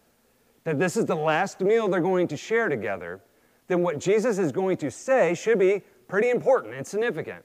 that 0.65 0.79
this 0.79 0.97
is 0.97 1.07
the 1.07 1.17
last 1.17 1.61
meal 1.61 1.89
they're 1.89 2.01
going 2.01 2.29
to 2.29 2.37
share 2.37 2.69
together, 2.69 3.23
then 3.67 3.81
what 3.81 3.99
Jesus 3.99 4.39
is 4.39 4.53
going 4.53 4.77
to 4.77 4.91
say 4.91 5.35
should 5.35 5.59
be 5.59 5.83
pretty 6.07 6.29
important 6.29 6.75
and 6.75 6.87
significant. 6.87 7.43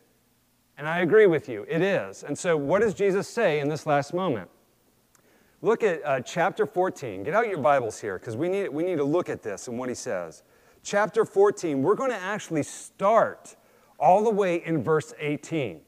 And 0.77 0.85
I 0.85 0.99
agree 0.99 1.27
with 1.27 1.47
you, 1.47 1.65
it 1.69 1.81
is. 1.81 2.23
And 2.23 2.37
so, 2.37 2.57
what 2.57 2.81
does 2.81 2.93
Jesus 2.93 3.29
say 3.29 3.61
in 3.61 3.69
this 3.69 3.85
last 3.85 4.13
moment? 4.13 4.49
Look 5.65 5.81
at 5.81 6.05
uh, 6.05 6.19
chapter 6.19 6.67
14. 6.67 7.23
Get 7.23 7.33
out 7.33 7.47
your 7.47 7.57
Bibles 7.57 7.99
here 7.99 8.19
because 8.19 8.37
we 8.37 8.49
need, 8.49 8.69
we 8.69 8.83
need 8.83 8.97
to 8.97 9.03
look 9.03 9.29
at 9.29 9.41
this 9.41 9.67
and 9.67 9.79
what 9.79 9.89
he 9.89 9.95
says. 9.95 10.43
Chapter 10.83 11.25
14, 11.25 11.81
we're 11.81 11.95
going 11.95 12.11
to 12.11 12.15
actually 12.15 12.61
start 12.61 13.55
all 13.99 14.23
the 14.23 14.29
way 14.29 14.63
in 14.63 14.83
verse 14.83 15.11
18. 15.17 15.81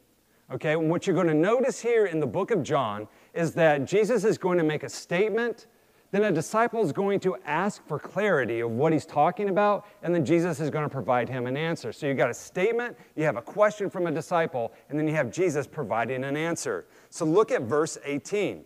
Okay, 0.52 0.74
and 0.74 0.90
what 0.90 1.06
you're 1.06 1.14
going 1.14 1.28
to 1.28 1.36
notice 1.36 1.80
here 1.80 2.08
in 2.08 2.20
the 2.20 2.26
book 2.26 2.50
of 2.50 2.64
John 2.64 3.08
is 3.36 3.54
that 3.54 3.86
Jesus 3.86 4.24
is 4.24 4.40
going 4.40 4.58
to 4.58 4.64
make 4.64 4.82
a 4.82 4.90
statement, 4.90 5.68
then 6.10 6.24
a 6.24 6.32
disciple 6.32 6.84
is 6.84 6.92
going 6.92 7.20
to 7.20 7.38
ask 7.46 7.86
for 7.86 8.00
clarity 8.00 8.62
of 8.62 8.72
what 8.72 8.92
he's 8.92 9.06
talking 9.06 9.50
about, 9.50 9.86
and 10.02 10.12
then 10.12 10.26
Jesus 10.26 10.60
is 10.60 10.72
going 10.72 10.86
to 10.86 10.90
provide 10.90 11.30
him 11.30 11.46
an 11.46 11.56
answer. 11.56 11.94
So 11.94 12.08
you 12.08 12.16
got 12.16 12.32
a 12.32 12.34
statement, 12.34 12.98
you 13.16 13.26
have 13.26 13.38
a 13.38 13.44
question 13.44 13.92
from 13.92 14.08
a 14.08 14.12
disciple, 14.12 14.74
and 14.90 14.98
then 14.98 15.08
you 15.08 15.14
have 15.14 15.30
Jesus 15.30 15.68
providing 15.68 16.24
an 16.24 16.36
answer. 16.36 16.88
So 17.12 17.26
look 17.26 17.52
at 17.52 17.62
verse 17.62 18.00
18. 18.04 18.66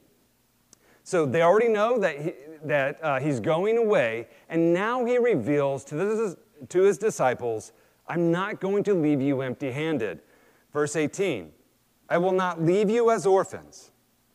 So 1.03 1.25
they 1.25 1.41
already 1.41 1.67
know 1.67 1.97
that, 1.99 2.19
he, 2.19 2.33
that 2.63 3.03
uh, 3.03 3.19
he's 3.19 3.39
going 3.39 3.77
away, 3.77 4.27
and 4.49 4.73
now 4.73 5.05
he 5.05 5.17
reveals 5.17 5.83
to, 5.85 5.95
this, 5.95 6.35
to 6.69 6.81
his 6.81 6.97
disciples, 6.97 7.73
I'm 8.07 8.31
not 8.31 8.59
going 8.59 8.83
to 8.85 8.93
leave 8.93 9.21
you 9.21 9.41
empty 9.41 9.71
handed. 9.71 10.21
Verse 10.73 10.95
18 10.95 11.51
I 12.09 12.17
will 12.17 12.33
not 12.33 12.61
leave 12.61 12.89
you 12.89 13.09
as 13.09 13.25
orphans, 13.25 13.91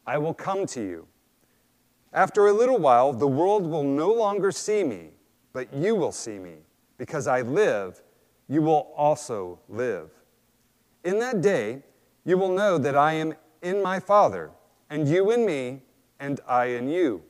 I 0.06 0.18
will 0.18 0.34
come 0.34 0.66
to 0.66 0.80
you. 0.80 1.06
After 2.12 2.46
a 2.46 2.52
little 2.52 2.78
while, 2.78 3.12
the 3.12 3.28
world 3.28 3.66
will 3.66 3.84
no 3.84 4.10
longer 4.10 4.50
see 4.50 4.82
me, 4.82 5.10
but 5.52 5.72
you 5.74 5.94
will 5.94 6.12
see 6.12 6.38
me. 6.38 6.54
Because 6.96 7.26
I 7.26 7.42
live, 7.42 8.02
you 8.48 8.62
will 8.62 8.92
also 8.96 9.58
live. 9.68 10.10
In 11.04 11.18
that 11.18 11.42
day, 11.42 11.82
you 12.24 12.38
will 12.38 12.52
know 12.52 12.78
that 12.78 12.96
I 12.96 13.12
am 13.12 13.34
in 13.60 13.82
my 13.82 14.00
Father, 14.00 14.50
and 14.88 15.06
you 15.06 15.30
in 15.30 15.44
me, 15.44 15.82
and 16.18 16.40
I 16.46 16.66
in 16.66 16.88
you. 16.88 17.22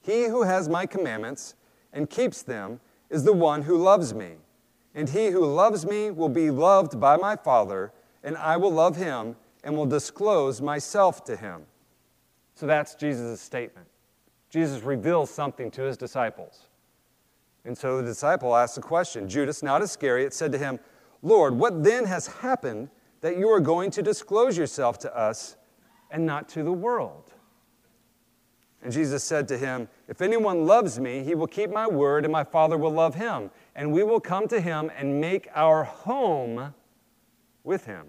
He 0.00 0.24
who 0.24 0.42
has 0.42 0.68
my 0.68 0.86
commandments 0.86 1.54
and 1.92 2.08
keeps 2.08 2.42
them 2.42 2.80
is 3.10 3.24
the 3.24 3.32
one 3.32 3.62
who 3.62 3.76
loves 3.76 4.14
me. 4.14 4.32
And 4.94 5.08
he 5.08 5.28
who 5.28 5.44
loves 5.46 5.86
me 5.86 6.10
will 6.10 6.28
be 6.28 6.50
loved 6.50 7.00
by 7.00 7.16
my 7.16 7.36
Father, 7.36 7.92
and 8.22 8.36
I 8.36 8.56
will 8.56 8.72
love 8.72 8.96
him 8.96 9.36
and 9.64 9.76
will 9.76 9.86
disclose 9.86 10.60
myself 10.60 11.24
to 11.24 11.36
him. 11.36 11.62
So 12.54 12.66
that's 12.66 12.94
Jesus' 12.94 13.40
statement. 13.40 13.86
Jesus 14.50 14.82
reveals 14.82 15.30
something 15.30 15.70
to 15.70 15.82
his 15.82 15.96
disciples. 15.96 16.68
And 17.64 17.76
so 17.76 17.98
the 17.98 18.02
disciple 18.02 18.54
asks 18.54 18.74
the 18.74 18.82
question 18.82 19.28
Judas, 19.28 19.62
not 19.62 19.82
Iscariot, 19.82 20.34
said 20.34 20.52
to 20.52 20.58
him, 20.58 20.78
Lord, 21.22 21.54
what 21.54 21.84
then 21.84 22.04
has 22.04 22.26
happened 22.26 22.90
that 23.20 23.38
you 23.38 23.48
are 23.48 23.60
going 23.60 23.90
to 23.92 24.02
disclose 24.02 24.58
yourself 24.58 24.98
to 25.00 25.16
us 25.16 25.56
and 26.10 26.26
not 26.26 26.48
to 26.50 26.62
the 26.62 26.72
world? 26.72 27.31
And 28.82 28.92
Jesus 28.92 29.22
said 29.22 29.46
to 29.48 29.56
him, 29.56 29.88
If 30.08 30.20
anyone 30.20 30.66
loves 30.66 30.98
me, 30.98 31.22
he 31.22 31.36
will 31.36 31.46
keep 31.46 31.70
my 31.70 31.86
word, 31.86 32.24
and 32.24 32.32
my 32.32 32.42
Father 32.42 32.76
will 32.76 32.90
love 32.90 33.14
him, 33.14 33.50
and 33.76 33.92
we 33.92 34.02
will 34.02 34.20
come 34.20 34.48
to 34.48 34.60
him 34.60 34.90
and 34.96 35.20
make 35.20 35.48
our 35.54 35.84
home 35.84 36.74
with 37.62 37.86
him. 37.86 38.08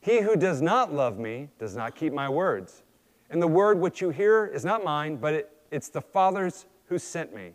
He 0.00 0.20
who 0.20 0.36
does 0.36 0.60
not 0.60 0.92
love 0.92 1.18
me 1.18 1.48
does 1.58 1.74
not 1.74 1.94
keep 1.94 2.12
my 2.12 2.28
words. 2.28 2.82
And 3.30 3.40
the 3.40 3.48
word 3.48 3.80
which 3.80 4.02
you 4.02 4.10
hear 4.10 4.44
is 4.44 4.64
not 4.64 4.84
mine, 4.84 5.16
but 5.16 5.32
it, 5.32 5.50
it's 5.70 5.88
the 5.88 6.02
Father's 6.02 6.66
who 6.88 6.98
sent 6.98 7.34
me. 7.34 7.52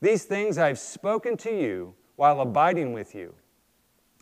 These 0.00 0.24
things 0.24 0.56
I 0.56 0.68
have 0.68 0.78
spoken 0.78 1.36
to 1.38 1.50
you 1.50 1.94
while 2.14 2.40
abiding 2.40 2.92
with 2.92 3.14
you. 3.14 3.34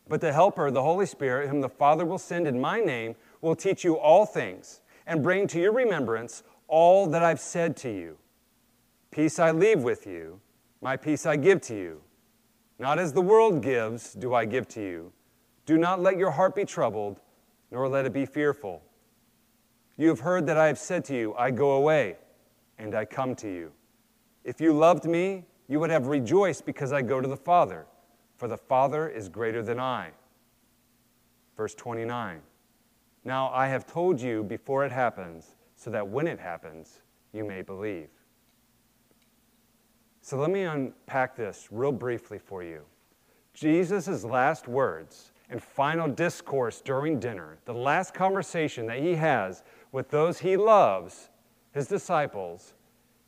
But 0.08 0.22
the 0.22 0.32
Helper, 0.32 0.70
the 0.70 0.82
Holy 0.82 1.04
Spirit, 1.04 1.50
whom 1.50 1.60
the 1.60 1.68
Father 1.68 2.06
will 2.06 2.18
send 2.18 2.46
in 2.46 2.58
my 2.58 2.80
name, 2.80 3.14
will 3.42 3.54
teach 3.54 3.84
you 3.84 3.98
all 3.98 4.24
things 4.24 4.80
and 5.08 5.22
bring 5.22 5.46
to 5.48 5.58
your 5.58 5.72
remembrance 5.72 6.44
all 6.68 7.06
that 7.08 7.24
I've 7.24 7.40
said 7.40 7.76
to 7.78 7.90
you. 7.90 8.18
Peace 9.10 9.38
I 9.38 9.50
leave 9.50 9.82
with 9.82 10.06
you, 10.06 10.38
my 10.82 10.96
peace 10.96 11.24
I 11.26 11.36
give 11.36 11.62
to 11.62 11.74
you. 11.74 12.02
Not 12.78 12.98
as 12.98 13.14
the 13.14 13.22
world 13.22 13.62
gives, 13.62 14.12
do 14.12 14.34
I 14.34 14.44
give 14.44 14.68
to 14.68 14.80
you. 14.80 15.12
Do 15.66 15.78
not 15.78 16.00
let 16.00 16.18
your 16.18 16.30
heart 16.30 16.54
be 16.54 16.64
troubled, 16.64 17.20
nor 17.70 17.88
let 17.88 18.04
it 18.04 18.12
be 18.12 18.26
fearful. 18.26 18.82
You 19.96 20.08
have 20.08 20.20
heard 20.20 20.46
that 20.46 20.58
I 20.58 20.66
have 20.66 20.78
said 20.78 21.04
to 21.06 21.16
you, 21.16 21.34
I 21.36 21.50
go 21.50 21.72
away, 21.72 22.16
and 22.78 22.94
I 22.94 23.04
come 23.06 23.34
to 23.36 23.48
you. 23.48 23.72
If 24.44 24.60
you 24.60 24.72
loved 24.72 25.06
me, 25.06 25.44
you 25.68 25.80
would 25.80 25.90
have 25.90 26.06
rejoiced 26.06 26.66
because 26.66 26.92
I 26.92 27.02
go 27.02 27.20
to 27.20 27.26
the 27.26 27.36
Father, 27.36 27.86
for 28.36 28.46
the 28.46 28.56
Father 28.56 29.08
is 29.08 29.28
greater 29.28 29.62
than 29.62 29.80
I. 29.80 30.10
Verse 31.56 31.74
29. 31.74 32.40
Now 33.28 33.50
I 33.52 33.66
have 33.68 33.86
told 33.86 34.18
you 34.18 34.42
before 34.42 34.86
it 34.86 34.90
happens, 34.90 35.54
so 35.76 35.90
that 35.90 36.08
when 36.08 36.26
it 36.26 36.40
happens, 36.40 37.02
you 37.34 37.44
may 37.44 37.60
believe. 37.60 38.08
So 40.22 40.38
let 40.38 40.48
me 40.48 40.62
unpack 40.62 41.36
this 41.36 41.68
real 41.70 41.92
briefly 41.92 42.38
for 42.38 42.62
you. 42.62 42.80
Jesus' 43.52 44.24
last 44.24 44.66
words 44.66 45.32
and 45.50 45.62
final 45.62 46.08
discourse 46.08 46.80
during 46.80 47.20
dinner, 47.20 47.58
the 47.66 47.74
last 47.74 48.14
conversation 48.14 48.86
that 48.86 49.00
he 49.00 49.14
has 49.16 49.62
with 49.92 50.08
those 50.08 50.38
he 50.38 50.56
loves, 50.56 51.28
his 51.72 51.86
disciples, 51.86 52.72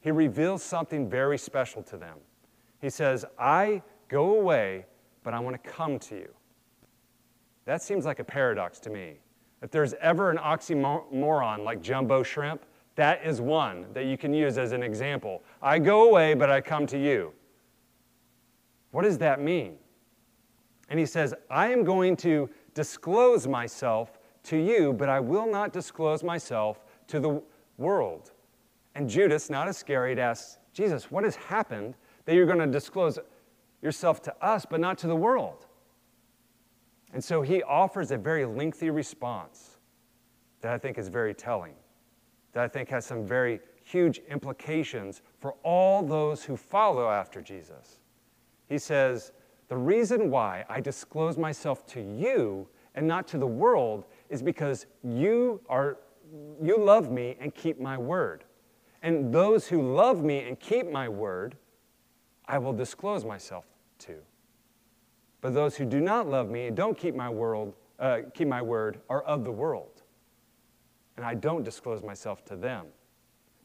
he 0.00 0.10
reveals 0.10 0.62
something 0.62 1.10
very 1.10 1.36
special 1.36 1.82
to 1.82 1.98
them. 1.98 2.16
He 2.80 2.88
says, 2.88 3.26
I 3.38 3.82
go 4.08 4.38
away, 4.40 4.86
but 5.24 5.34
I 5.34 5.40
want 5.40 5.62
to 5.62 5.70
come 5.70 5.98
to 5.98 6.14
you. 6.14 6.30
That 7.66 7.82
seems 7.82 8.06
like 8.06 8.18
a 8.18 8.24
paradox 8.24 8.80
to 8.80 8.88
me. 8.88 9.18
If 9.62 9.70
there's 9.70 9.94
ever 9.94 10.30
an 10.30 10.38
oxymoron 10.38 11.64
like 11.64 11.82
jumbo 11.82 12.22
shrimp, 12.22 12.64
that 12.96 13.24
is 13.24 13.40
one 13.40 13.86
that 13.92 14.04
you 14.06 14.16
can 14.16 14.34
use 14.34 14.58
as 14.58 14.72
an 14.72 14.82
example. 14.82 15.42
I 15.62 15.78
go 15.78 16.08
away, 16.08 16.34
but 16.34 16.50
I 16.50 16.60
come 16.60 16.86
to 16.88 16.98
you. 16.98 17.32
What 18.90 19.02
does 19.02 19.18
that 19.18 19.40
mean? 19.40 19.76
And 20.88 20.98
he 20.98 21.06
says, 21.06 21.34
I 21.48 21.68
am 21.68 21.84
going 21.84 22.16
to 22.18 22.50
disclose 22.74 23.46
myself 23.46 24.18
to 24.44 24.56
you, 24.56 24.92
but 24.92 25.08
I 25.08 25.20
will 25.20 25.46
not 25.46 25.72
disclose 25.72 26.24
myself 26.24 26.84
to 27.08 27.20
the 27.20 27.42
world. 27.78 28.32
And 28.94 29.08
Judas, 29.08 29.50
not 29.50 29.68
Iscariot, 29.68 30.18
asks, 30.18 30.58
Jesus, 30.72 31.10
what 31.10 31.24
has 31.24 31.36
happened 31.36 31.94
that 32.24 32.34
you're 32.34 32.46
going 32.46 32.58
to 32.58 32.66
disclose 32.66 33.18
yourself 33.82 34.20
to 34.22 34.44
us, 34.44 34.66
but 34.68 34.80
not 34.80 34.98
to 34.98 35.06
the 35.06 35.16
world? 35.16 35.66
And 37.12 37.22
so 37.22 37.42
he 37.42 37.62
offers 37.62 38.10
a 38.10 38.18
very 38.18 38.44
lengthy 38.44 38.90
response 38.90 39.78
that 40.60 40.72
I 40.72 40.78
think 40.78 40.98
is 40.98 41.08
very 41.08 41.34
telling, 41.34 41.74
that 42.52 42.64
I 42.64 42.68
think 42.68 42.88
has 42.90 43.04
some 43.04 43.26
very 43.26 43.60
huge 43.82 44.20
implications 44.28 45.22
for 45.38 45.54
all 45.62 46.02
those 46.02 46.44
who 46.44 46.56
follow 46.56 47.08
after 47.08 47.40
Jesus. 47.40 47.98
He 48.68 48.78
says, 48.78 49.32
the 49.68 49.76
reason 49.76 50.30
why 50.30 50.64
I 50.68 50.80
disclose 50.80 51.38
myself 51.38 51.86
to 51.88 52.00
you 52.00 52.68
and 52.94 53.06
not 53.06 53.26
to 53.28 53.38
the 53.38 53.46
world 53.46 54.04
is 54.28 54.42
because 54.42 54.86
you 55.02 55.60
are 55.68 55.98
you 56.62 56.78
love 56.78 57.10
me 57.10 57.36
and 57.40 57.52
keep 57.54 57.80
my 57.80 57.98
word. 57.98 58.44
And 59.02 59.32
those 59.32 59.66
who 59.66 59.94
love 59.94 60.22
me 60.22 60.40
and 60.40 60.58
keep 60.60 60.90
my 60.90 61.08
word, 61.08 61.56
I 62.46 62.58
will 62.58 62.72
disclose 62.72 63.24
myself 63.24 63.64
to. 64.00 64.16
But 65.40 65.54
those 65.54 65.76
who 65.76 65.84
do 65.84 66.00
not 66.00 66.28
love 66.28 66.50
me 66.50 66.66
and 66.66 66.76
don't 66.76 66.96
keep 66.96 67.14
my 67.14 67.30
world, 67.30 67.74
uh, 67.98 68.20
keep 68.34 68.48
my 68.48 68.62
word 68.62 69.00
are 69.08 69.22
of 69.22 69.44
the 69.44 69.52
world. 69.52 70.02
And 71.16 71.24
I 71.24 71.34
don't 71.34 71.64
disclose 71.64 72.02
myself 72.02 72.44
to 72.46 72.56
them, 72.56 72.86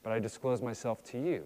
but 0.04 0.12
I 0.12 0.20
disclose 0.20 0.62
myself 0.62 1.04
to 1.06 1.18
you. 1.18 1.46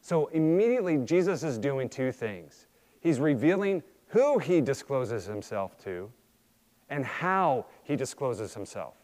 So 0.00 0.26
immediately 0.28 0.98
Jesus 0.98 1.42
is 1.42 1.58
doing 1.58 1.88
two 1.88 2.12
things 2.12 2.66
he's 3.00 3.20
revealing 3.20 3.82
who 4.08 4.38
he 4.38 4.60
discloses 4.60 5.26
himself 5.26 5.76
to 5.84 6.10
and 6.88 7.04
how 7.04 7.66
he 7.82 7.94
discloses 7.96 8.54
himself. 8.54 8.94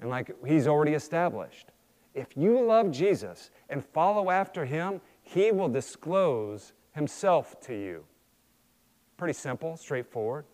And 0.00 0.10
like 0.10 0.34
he's 0.46 0.66
already 0.66 0.92
established, 0.92 1.70
if 2.14 2.36
you 2.36 2.60
love 2.60 2.90
Jesus 2.90 3.50
and 3.68 3.84
follow 3.84 4.30
after 4.30 4.64
him, 4.64 5.00
he 5.22 5.52
will 5.52 5.68
disclose 5.68 6.72
himself 6.92 7.60
to 7.62 7.74
you. 7.74 8.04
Pretty 9.16 9.34
simple, 9.34 9.76
straightforward. 9.76 10.44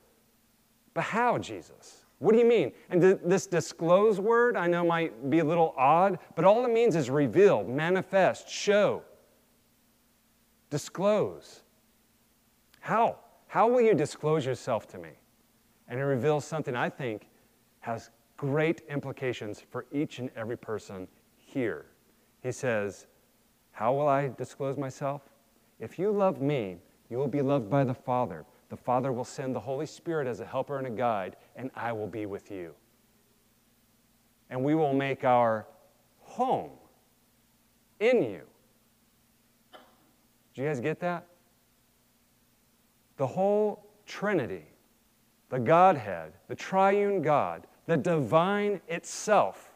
But 0.95 1.05
how, 1.05 1.39
Jesus? 1.39 2.05
What 2.19 2.33
do 2.33 2.39
you 2.39 2.45
mean? 2.45 2.73
And 2.91 3.01
th- 3.01 3.19
this 3.25 3.47
disclose 3.47 4.21
word, 4.21 4.57
I 4.57 4.69
know 4.69 4.85
might 4.85 5.29
be 5.29 5.41
a 5.41 5.45
little 5.45 5.75
odd, 5.77 6.19
but 6.37 6.45
all 6.45 6.65
it 6.65 6.73
means 6.73 6.95
is 6.95 7.11
reveal, 7.11 7.65
manifest, 7.65 8.49
show, 8.49 9.03
disclose. 10.71 11.63
How? 12.81 13.19
How 13.49 13.67
will 13.69 13.81
you 13.81 13.95
disclose 13.95 14.47
yourself 14.47 14.87
to 14.89 14.99
me? 14.99 15.11
And 15.89 15.99
it 15.99 16.05
reveals 16.05 16.45
something 16.45 16.77
I 16.77 16.89
think 16.89 17.29
has 17.81 18.11
great 18.37 18.83
implications 18.89 19.61
for 19.71 19.87
each 19.93 20.19
and 20.19 20.31
every 20.37 20.57
person 20.57 21.09
here. 21.37 21.87
He 22.43 22.53
says, 22.53 23.07
How 23.73 23.93
will 23.93 24.09
I 24.09 24.29
disclose 24.29 24.77
myself? 24.77 25.23
If 25.81 25.99
you 25.99 26.11
love 26.13 26.41
me, 26.41 26.77
you 27.11 27.19
will 27.19 27.29
be 27.29 27.43
loved 27.43 27.69
by 27.69 27.85
the 27.85 27.95
Father. 27.95 28.45
The 28.73 28.79
Father 28.79 29.13
will 29.13 29.27
send 29.27 29.55
the 29.55 29.61
Holy 29.61 29.85
Spirit 29.85 30.27
as 30.27 30.41
a 30.41 30.47
helper 30.47 30.79
and 30.79 30.87
a 30.87 30.91
guide, 30.91 31.37
and 31.57 31.71
I 31.77 31.93
will 31.93 32.07
be 32.07 32.25
with 32.25 32.51
you. 32.51 32.73
And 34.49 34.65
we 34.65 34.75
will 34.75 34.95
make 34.95 35.25
our 35.25 35.67
home 36.21 36.71
in 38.01 38.23
you. 38.23 38.41
Do 40.55 40.63
you 40.63 40.69
guys 40.69 40.81
get 40.81 41.01
that? 41.01 41.27
The 43.19 43.27
whole 43.27 43.85
Trinity, 44.07 44.65
the 45.51 45.59
Godhead, 45.59 46.33
the 46.49 46.55
triune 46.55 47.21
God, 47.21 47.67
the 47.85 47.99
divine 47.99 48.81
itself, 48.89 49.75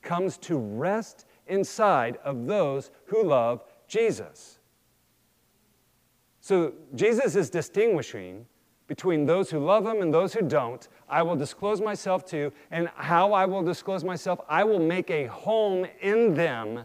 comes 0.00 0.38
to 0.38 0.56
rest 0.56 1.26
inside 1.48 2.16
of 2.24 2.46
those 2.46 2.92
who 3.04 3.24
love 3.24 3.62
Jesus. 3.88 4.58
So 6.42 6.72
Jesus 6.96 7.36
is 7.36 7.48
distinguishing 7.48 8.44
between 8.88 9.24
those 9.24 9.48
who 9.48 9.60
love 9.60 9.86
him 9.86 10.02
and 10.02 10.12
those 10.12 10.34
who 10.34 10.42
don't. 10.42 10.88
I 11.08 11.22
will 11.22 11.36
disclose 11.36 11.80
myself 11.80 12.26
to, 12.26 12.52
and 12.72 12.90
how 12.96 13.32
I 13.32 13.46
will 13.46 13.62
disclose 13.62 14.02
myself, 14.02 14.40
I 14.48 14.64
will 14.64 14.80
make 14.80 15.08
a 15.08 15.26
home 15.26 15.86
in 16.00 16.34
them, 16.34 16.82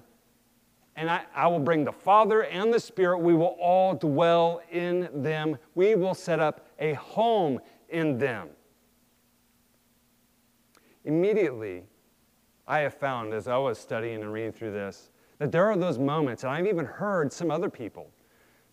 and 0.95 1.09
I, 1.09 1.23
I 1.35 1.47
will 1.47 1.59
bring 1.59 1.83
the 1.83 1.91
Father 1.91 2.43
and 2.43 2.71
the 2.71 2.79
Spirit. 2.79 3.17
We 3.17 3.33
will 3.33 3.57
all 3.59 3.95
dwell 3.95 4.61
in 4.71 5.09
them. 5.11 5.57
We 5.73 5.95
will 5.95 6.13
set 6.13 6.39
up 6.39 6.67
a 6.77 6.93
home 6.93 7.59
in 7.89 8.19
them. 8.19 8.49
Immediately, 11.03 11.83
I 12.67 12.79
have 12.81 12.93
found 12.93 13.33
as 13.33 13.47
I 13.47 13.57
was 13.57 13.79
studying 13.79 14.21
and 14.21 14.31
reading 14.31 14.51
through 14.51 14.71
this 14.71 15.09
that 15.39 15.51
there 15.51 15.65
are 15.65 15.77
those 15.77 15.97
moments, 15.97 16.43
and 16.43 16.51
I've 16.51 16.67
even 16.67 16.85
heard 16.85 17.33
some 17.33 17.49
other 17.49 17.71
people 17.71 18.11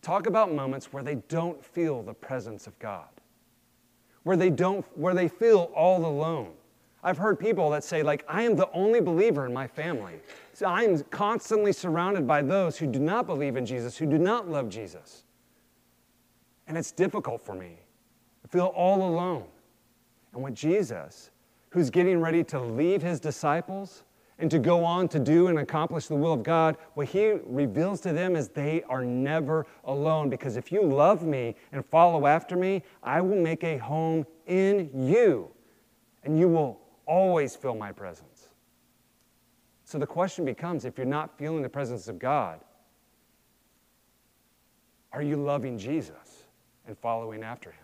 Talk 0.04 0.26
about 0.26 0.52
moments 0.52 0.92
where 0.92 1.02
they 1.02 1.14
don't 1.14 1.64
feel 1.64 2.02
the 2.02 2.12
presence 2.12 2.66
of 2.66 2.78
God, 2.78 3.08
where 4.22 4.36
they 4.36 4.50
don't, 4.50 4.84
where 4.98 5.14
they 5.14 5.28
feel 5.28 5.72
all 5.74 6.04
alone. 6.04 6.52
I've 7.02 7.16
heard 7.16 7.40
people 7.40 7.70
that 7.70 7.84
say, 7.84 8.02
like, 8.02 8.22
I 8.28 8.42
am 8.42 8.54
the 8.54 8.70
only 8.72 9.00
believer 9.00 9.46
in 9.46 9.54
my 9.54 9.66
family. 9.66 10.20
So 10.52 10.66
I'm 10.66 11.00
constantly 11.04 11.72
surrounded 11.72 12.26
by 12.26 12.42
those 12.42 12.76
who 12.76 12.86
do 12.86 12.98
not 12.98 13.26
believe 13.26 13.56
in 13.56 13.64
Jesus, 13.64 13.96
who 13.96 14.04
do 14.04 14.18
not 14.18 14.46
love 14.46 14.68
Jesus. 14.68 15.24
And 16.66 16.76
it's 16.76 16.92
difficult 16.92 17.42
for 17.42 17.54
me. 17.54 17.78
I 18.44 18.48
feel 18.48 18.66
all 18.76 19.08
alone. 19.08 19.44
And 20.34 20.42
with 20.42 20.54
Jesus, 20.54 21.30
who's 21.70 21.88
getting 21.88 22.20
ready 22.20 22.44
to 22.44 22.60
leave 22.60 23.00
his 23.00 23.20
disciples, 23.20 24.02
and 24.38 24.50
to 24.50 24.58
go 24.58 24.84
on 24.84 25.08
to 25.08 25.20
do 25.20 25.46
and 25.46 25.58
accomplish 25.58 26.06
the 26.06 26.16
will 26.16 26.32
of 26.32 26.42
God, 26.42 26.76
what 26.94 27.08
he 27.08 27.34
reveals 27.44 28.00
to 28.00 28.12
them 28.12 28.34
is 28.34 28.48
they 28.48 28.82
are 28.88 29.04
never 29.04 29.66
alone. 29.84 30.28
Because 30.28 30.56
if 30.56 30.72
you 30.72 30.82
love 30.82 31.24
me 31.24 31.54
and 31.72 31.84
follow 31.86 32.26
after 32.26 32.56
me, 32.56 32.82
I 33.02 33.20
will 33.20 33.40
make 33.40 33.62
a 33.62 33.78
home 33.78 34.26
in 34.46 34.90
you, 34.92 35.50
and 36.24 36.38
you 36.38 36.48
will 36.48 36.80
always 37.06 37.54
feel 37.54 37.74
my 37.74 37.92
presence. 37.92 38.48
So 39.84 39.98
the 39.98 40.06
question 40.06 40.44
becomes 40.44 40.84
if 40.84 40.98
you're 40.98 41.06
not 41.06 41.38
feeling 41.38 41.62
the 41.62 41.68
presence 41.68 42.08
of 42.08 42.18
God, 42.18 42.60
are 45.12 45.22
you 45.22 45.36
loving 45.36 45.78
Jesus 45.78 46.44
and 46.88 46.98
following 46.98 47.44
after 47.44 47.70
him? 47.70 47.78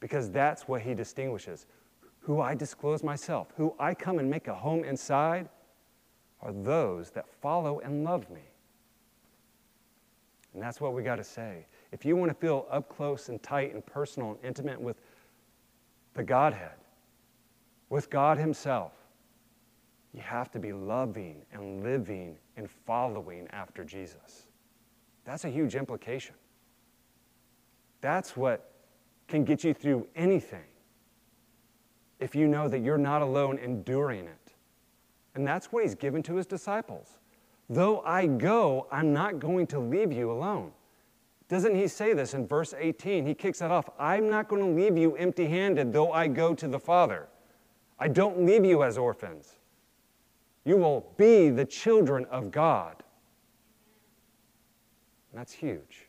Because 0.00 0.30
that's 0.30 0.66
what 0.66 0.80
he 0.80 0.94
distinguishes 0.94 1.66
who 2.20 2.40
I 2.40 2.54
disclose 2.54 3.02
myself, 3.02 3.48
who 3.56 3.74
I 3.78 3.94
come 3.94 4.18
and 4.18 4.28
make 4.28 4.48
a 4.48 4.54
home 4.54 4.84
inside, 4.84 5.48
are 6.42 6.52
those 6.52 7.10
that 7.10 7.26
follow 7.40 7.80
and 7.80 8.04
love 8.04 8.30
me. 8.30 8.42
And 10.54 10.62
that's 10.62 10.80
what 10.80 10.94
we 10.94 11.02
got 11.02 11.16
to 11.16 11.24
say. 11.24 11.66
If 11.92 12.04
you 12.04 12.16
want 12.16 12.30
to 12.30 12.34
feel 12.34 12.66
up 12.70 12.88
close 12.88 13.28
and 13.28 13.42
tight 13.42 13.74
and 13.74 13.84
personal 13.84 14.32
and 14.32 14.38
intimate 14.44 14.80
with 14.80 15.00
the 16.14 16.22
Godhead, 16.22 16.76
with 17.88 18.10
God 18.10 18.38
Himself, 18.38 18.92
you 20.12 20.20
have 20.20 20.50
to 20.52 20.58
be 20.58 20.72
loving 20.72 21.42
and 21.52 21.82
living 21.84 22.36
and 22.56 22.68
following 22.68 23.46
after 23.50 23.84
Jesus. 23.84 24.46
That's 25.24 25.44
a 25.44 25.50
huge 25.50 25.76
implication. 25.76 26.34
That's 28.00 28.36
what 28.36 28.72
can 29.28 29.44
get 29.44 29.62
you 29.62 29.72
through 29.72 30.08
anything 30.16 30.64
if 32.20 32.34
you 32.34 32.46
know 32.46 32.68
that 32.68 32.80
you're 32.80 32.98
not 32.98 33.22
alone 33.22 33.58
enduring 33.58 34.26
it. 34.26 34.52
And 35.34 35.46
that's 35.46 35.72
what 35.72 35.84
he's 35.84 35.94
given 35.94 36.22
to 36.24 36.36
his 36.36 36.46
disciples. 36.46 37.18
Though 37.68 38.00
I 38.00 38.26
go, 38.26 38.86
I'm 38.90 39.12
not 39.12 39.38
going 39.38 39.66
to 39.68 39.78
leave 39.78 40.12
you 40.12 40.30
alone. 40.30 40.72
Doesn't 41.48 41.74
he 41.74 41.88
say 41.88 42.12
this 42.12 42.34
in 42.34 42.46
verse 42.46 42.74
18? 42.78 43.26
He 43.26 43.34
kicks 43.34 43.58
that 43.60 43.70
off. 43.70 43.88
I'm 43.98 44.28
not 44.28 44.48
going 44.48 44.62
to 44.62 44.70
leave 44.70 44.96
you 44.96 45.16
empty 45.16 45.46
handed, 45.46 45.92
though 45.92 46.12
I 46.12 46.28
go 46.28 46.54
to 46.54 46.68
the 46.68 46.78
Father. 46.78 47.28
I 47.98 48.08
don't 48.08 48.44
leave 48.44 48.64
you 48.64 48.82
as 48.82 48.96
orphans. 48.96 49.56
You 50.64 50.76
will 50.76 51.12
be 51.16 51.50
the 51.50 51.64
children 51.64 52.24
of 52.26 52.50
God. 52.50 53.02
And 55.30 55.40
that's 55.40 55.52
huge. 55.52 56.08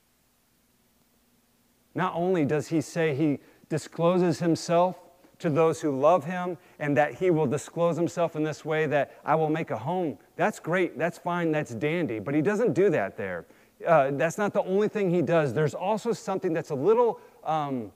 Not 1.93 2.13
only 2.15 2.45
does 2.45 2.67
he 2.67 2.81
say 2.81 3.15
he 3.15 3.39
discloses 3.69 4.39
himself 4.39 4.99
to 5.41 5.49
those 5.49 5.81
who 5.81 5.97
love 5.97 6.23
him 6.23 6.57
and 6.79 6.95
that 6.97 7.15
he 7.15 7.29
will 7.29 7.45
disclose 7.45 7.97
himself 7.97 8.35
in 8.35 8.43
this 8.43 8.63
way 8.63 8.85
that 8.87 9.19
I 9.25 9.35
will 9.35 9.49
make 9.49 9.71
a 9.71 9.77
home. 9.77 10.17
That's 10.35 10.59
great. 10.59 10.97
That's 10.97 11.17
fine. 11.17 11.51
That's 11.51 11.73
dandy. 11.75 12.19
But 12.19 12.33
he 12.33 12.41
doesn't 12.41 12.73
do 12.73 12.89
that 12.89 13.17
there. 13.17 13.45
Uh, 13.85 14.11
that's 14.11 14.37
not 14.37 14.53
the 14.53 14.63
only 14.63 14.87
thing 14.87 15.09
he 15.09 15.21
does. 15.21 15.53
There's 15.53 15.73
also 15.73 16.13
something 16.13 16.53
that's 16.53 16.69
a 16.69 16.75
little 16.75 17.19
um, 17.43 17.91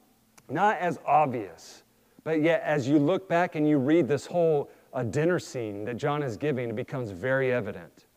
not 0.50 0.78
as 0.78 1.00
obvious. 1.06 1.84
But 2.24 2.42
yet, 2.42 2.62
as 2.64 2.88
you 2.88 2.98
look 2.98 3.30
back 3.30 3.56
and 3.56 3.68
you 3.68 3.78
read 3.78 4.08
this 4.08 4.26
whole 4.26 4.70
uh, 4.94 5.04
dinner 5.04 5.38
scene 5.38 5.86
that 5.86 5.98
John 5.98 6.24
is 6.24 6.38
giving, 6.38 6.70
it 6.70 6.76
becomes 6.76 7.12
very 7.12 7.52
evident. 7.52 8.08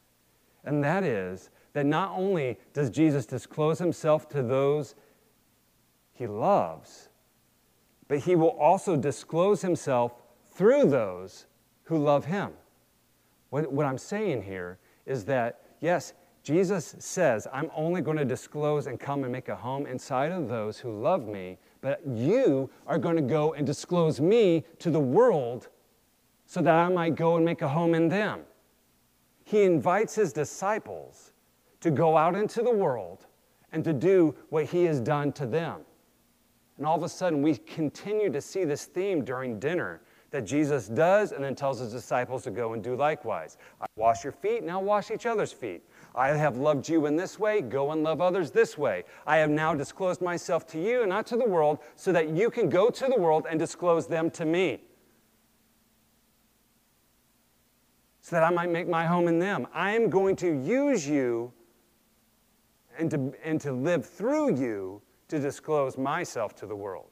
And 0.64 0.82
that 0.82 1.04
is 1.04 1.50
that 1.74 1.84
not 1.84 2.12
only 2.16 2.58
does 2.72 2.90
Jesus 2.90 3.26
disclose 3.26 3.78
himself 3.78 4.28
to 4.30 4.42
those 4.42 4.94
he 6.12 6.26
loves, 6.26 7.07
but 8.08 8.18
he 8.18 8.34
will 8.34 8.56
also 8.58 8.96
disclose 8.96 9.62
himself 9.62 10.14
through 10.50 10.86
those 10.86 11.46
who 11.84 11.98
love 11.98 12.24
him. 12.24 12.50
What, 13.50 13.70
what 13.72 13.86
I'm 13.86 13.98
saying 13.98 14.42
here 14.42 14.78
is 15.06 15.24
that, 15.26 15.60
yes, 15.80 16.14
Jesus 16.42 16.94
says, 16.98 17.46
I'm 17.52 17.70
only 17.76 18.00
going 18.00 18.16
to 18.16 18.24
disclose 18.24 18.86
and 18.86 18.98
come 18.98 19.22
and 19.24 19.32
make 19.32 19.48
a 19.48 19.56
home 19.56 19.86
inside 19.86 20.32
of 20.32 20.48
those 20.48 20.78
who 20.78 20.98
love 20.98 21.26
me, 21.26 21.58
but 21.80 22.00
you 22.06 22.70
are 22.86 22.98
going 22.98 23.16
to 23.16 23.22
go 23.22 23.52
and 23.52 23.66
disclose 23.66 24.20
me 24.20 24.64
to 24.78 24.90
the 24.90 25.00
world 25.00 25.68
so 26.46 26.62
that 26.62 26.74
I 26.74 26.88
might 26.88 27.14
go 27.14 27.36
and 27.36 27.44
make 27.44 27.60
a 27.60 27.68
home 27.68 27.94
in 27.94 28.08
them. 28.08 28.40
He 29.44 29.62
invites 29.64 30.14
his 30.14 30.32
disciples 30.32 31.32
to 31.80 31.90
go 31.90 32.16
out 32.16 32.34
into 32.34 32.62
the 32.62 32.70
world 32.70 33.26
and 33.72 33.84
to 33.84 33.92
do 33.92 34.34
what 34.48 34.64
he 34.64 34.84
has 34.84 35.00
done 35.00 35.32
to 35.32 35.46
them. 35.46 35.80
And 36.78 36.86
all 36.86 36.96
of 36.96 37.02
a 37.02 37.08
sudden, 37.08 37.42
we 37.42 37.56
continue 37.56 38.30
to 38.30 38.40
see 38.40 38.64
this 38.64 38.84
theme 38.84 39.24
during 39.24 39.58
dinner 39.58 40.00
that 40.30 40.42
Jesus 40.42 40.88
does 40.88 41.32
and 41.32 41.42
then 41.42 41.54
tells 41.54 41.80
his 41.80 41.90
disciples 41.90 42.44
to 42.44 42.50
go 42.50 42.74
and 42.74 42.82
do 42.82 42.94
likewise. 42.94 43.56
I 43.80 43.86
wash 43.96 44.24
your 44.24 44.32
feet, 44.32 44.62
now 44.62 44.80
wash 44.80 45.10
each 45.10 45.26
other's 45.26 45.52
feet. 45.52 45.82
I 46.14 46.28
have 46.28 46.56
loved 46.56 46.88
you 46.88 47.06
in 47.06 47.16
this 47.16 47.38
way, 47.38 47.62
go 47.62 47.92
and 47.92 48.02
love 48.02 48.20
others 48.20 48.50
this 48.50 48.76
way. 48.76 49.04
I 49.26 49.38
have 49.38 49.50
now 49.50 49.74
disclosed 49.74 50.20
myself 50.20 50.66
to 50.68 50.80
you 50.80 51.00
and 51.00 51.08
not 51.08 51.26
to 51.28 51.36
the 51.36 51.46
world, 51.46 51.78
so 51.96 52.12
that 52.12 52.28
you 52.28 52.50
can 52.50 52.68
go 52.68 52.90
to 52.90 53.06
the 53.06 53.18
world 53.18 53.46
and 53.48 53.58
disclose 53.58 54.06
them 54.06 54.30
to 54.32 54.44
me. 54.44 54.82
So 58.20 58.36
that 58.36 58.44
I 58.44 58.50
might 58.50 58.70
make 58.70 58.88
my 58.88 59.06
home 59.06 59.26
in 59.28 59.38
them. 59.38 59.66
I 59.72 59.92
am 59.92 60.10
going 60.10 60.36
to 60.36 60.52
use 60.62 61.08
you 61.08 61.52
and 62.98 63.10
to, 63.10 63.32
and 63.42 63.58
to 63.62 63.72
live 63.72 64.04
through 64.04 64.56
you 64.56 65.00
to 65.28 65.38
disclose 65.38 65.96
myself 65.96 66.54
to 66.56 66.66
the 66.66 66.76
world. 66.76 67.10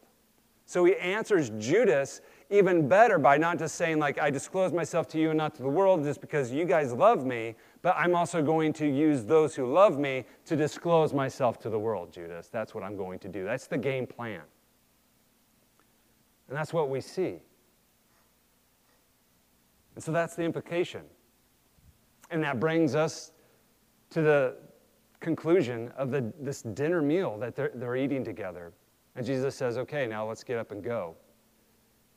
So 0.64 0.85
he 0.85 0.96
answers 0.96 1.50
Judas 1.59 2.20
even 2.50 2.88
better 2.88 3.18
by 3.18 3.37
not 3.37 3.59
just 3.59 3.76
saying, 3.76 4.00
like, 4.00 4.18
I 4.18 4.31
disclose 4.31 4.72
myself 4.72 5.07
to 5.09 5.18
you 5.18 5.31
and 5.31 5.38
not 5.38 5.55
to 5.57 5.62
the 5.62 5.68
world 5.68 6.02
just 6.02 6.20
because 6.20 6.50
you 6.50 6.64
guys 6.64 6.92
love 6.92 7.24
me, 7.24 7.55
but 7.83 7.94
I'm 7.96 8.16
also 8.16 8.42
going 8.42 8.72
to 8.74 8.87
use 8.87 9.24
those 9.24 9.55
who 9.55 9.72
love 9.72 9.98
me 9.98 10.24
to 10.46 10.57
disclose 10.57 11.14
myself 11.14 11.59
to 11.61 11.70
the 11.70 11.79
world, 11.79 12.12
Judas. 12.12 12.48
That's 12.48 12.74
what 12.74 12.83
I'm 12.83 12.96
going 12.96 13.20
to 13.20 13.29
do. 13.29 13.44
That's 13.44 13.68
the 13.68 13.79
game 13.79 14.07
plan. 14.07 14.42
And 16.48 16.57
that's 16.57 16.72
what 16.72 16.90
we 16.90 17.00
see. 17.00 17.37
And 19.94 20.02
so 20.02 20.11
that's 20.11 20.35
the 20.35 20.42
implication. 20.42 21.02
And 22.31 22.42
that 22.42 22.59
brings 22.59 22.94
us 22.96 23.33
to 24.11 24.20
the 24.20 24.57
conclusion 25.20 25.92
of 25.96 26.11
the, 26.11 26.33
this 26.40 26.62
dinner 26.62 27.02
meal 27.02 27.38
that 27.38 27.55
they're, 27.57 27.72
they're 27.74 27.96
eating 27.96 28.24
together. 28.24 28.72
And 29.14 29.24
Jesus 29.24 29.55
says, 29.55 29.79
Okay, 29.79 30.07
now 30.07 30.29
let's 30.29 30.44
get 30.44 30.59
up 30.59 30.72
and 30.72 30.83
go. 30.83 31.14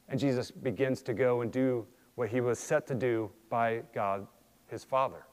And 0.08 0.20
Jesus 0.20 0.52
begins 0.52 1.02
to 1.04 1.14
go 1.14 1.42
and 1.42 1.52
do 1.52 1.86
what 2.16 2.30
he 2.30 2.42
was 2.42 2.60
set 2.60 2.88
to 2.88 2.96
do 2.96 3.32
by 3.50 3.84
God, 3.94 4.28
his 4.68 4.84
Father, 4.84 5.26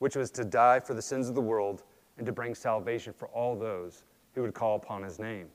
which 0.00 0.16
was 0.16 0.30
to 0.32 0.44
die 0.44 0.80
for 0.80 0.94
the 0.94 1.02
sins 1.02 1.28
of 1.28 1.34
the 1.34 1.40
world 1.40 1.84
and 2.18 2.26
to 2.26 2.32
bring 2.32 2.54
salvation 2.54 3.14
for 3.16 3.28
all 3.28 3.56
those 3.56 4.04
who 4.34 4.42
would 4.42 4.54
call 4.54 4.76
upon 4.76 5.02
his 5.02 5.18
name. 5.18 5.46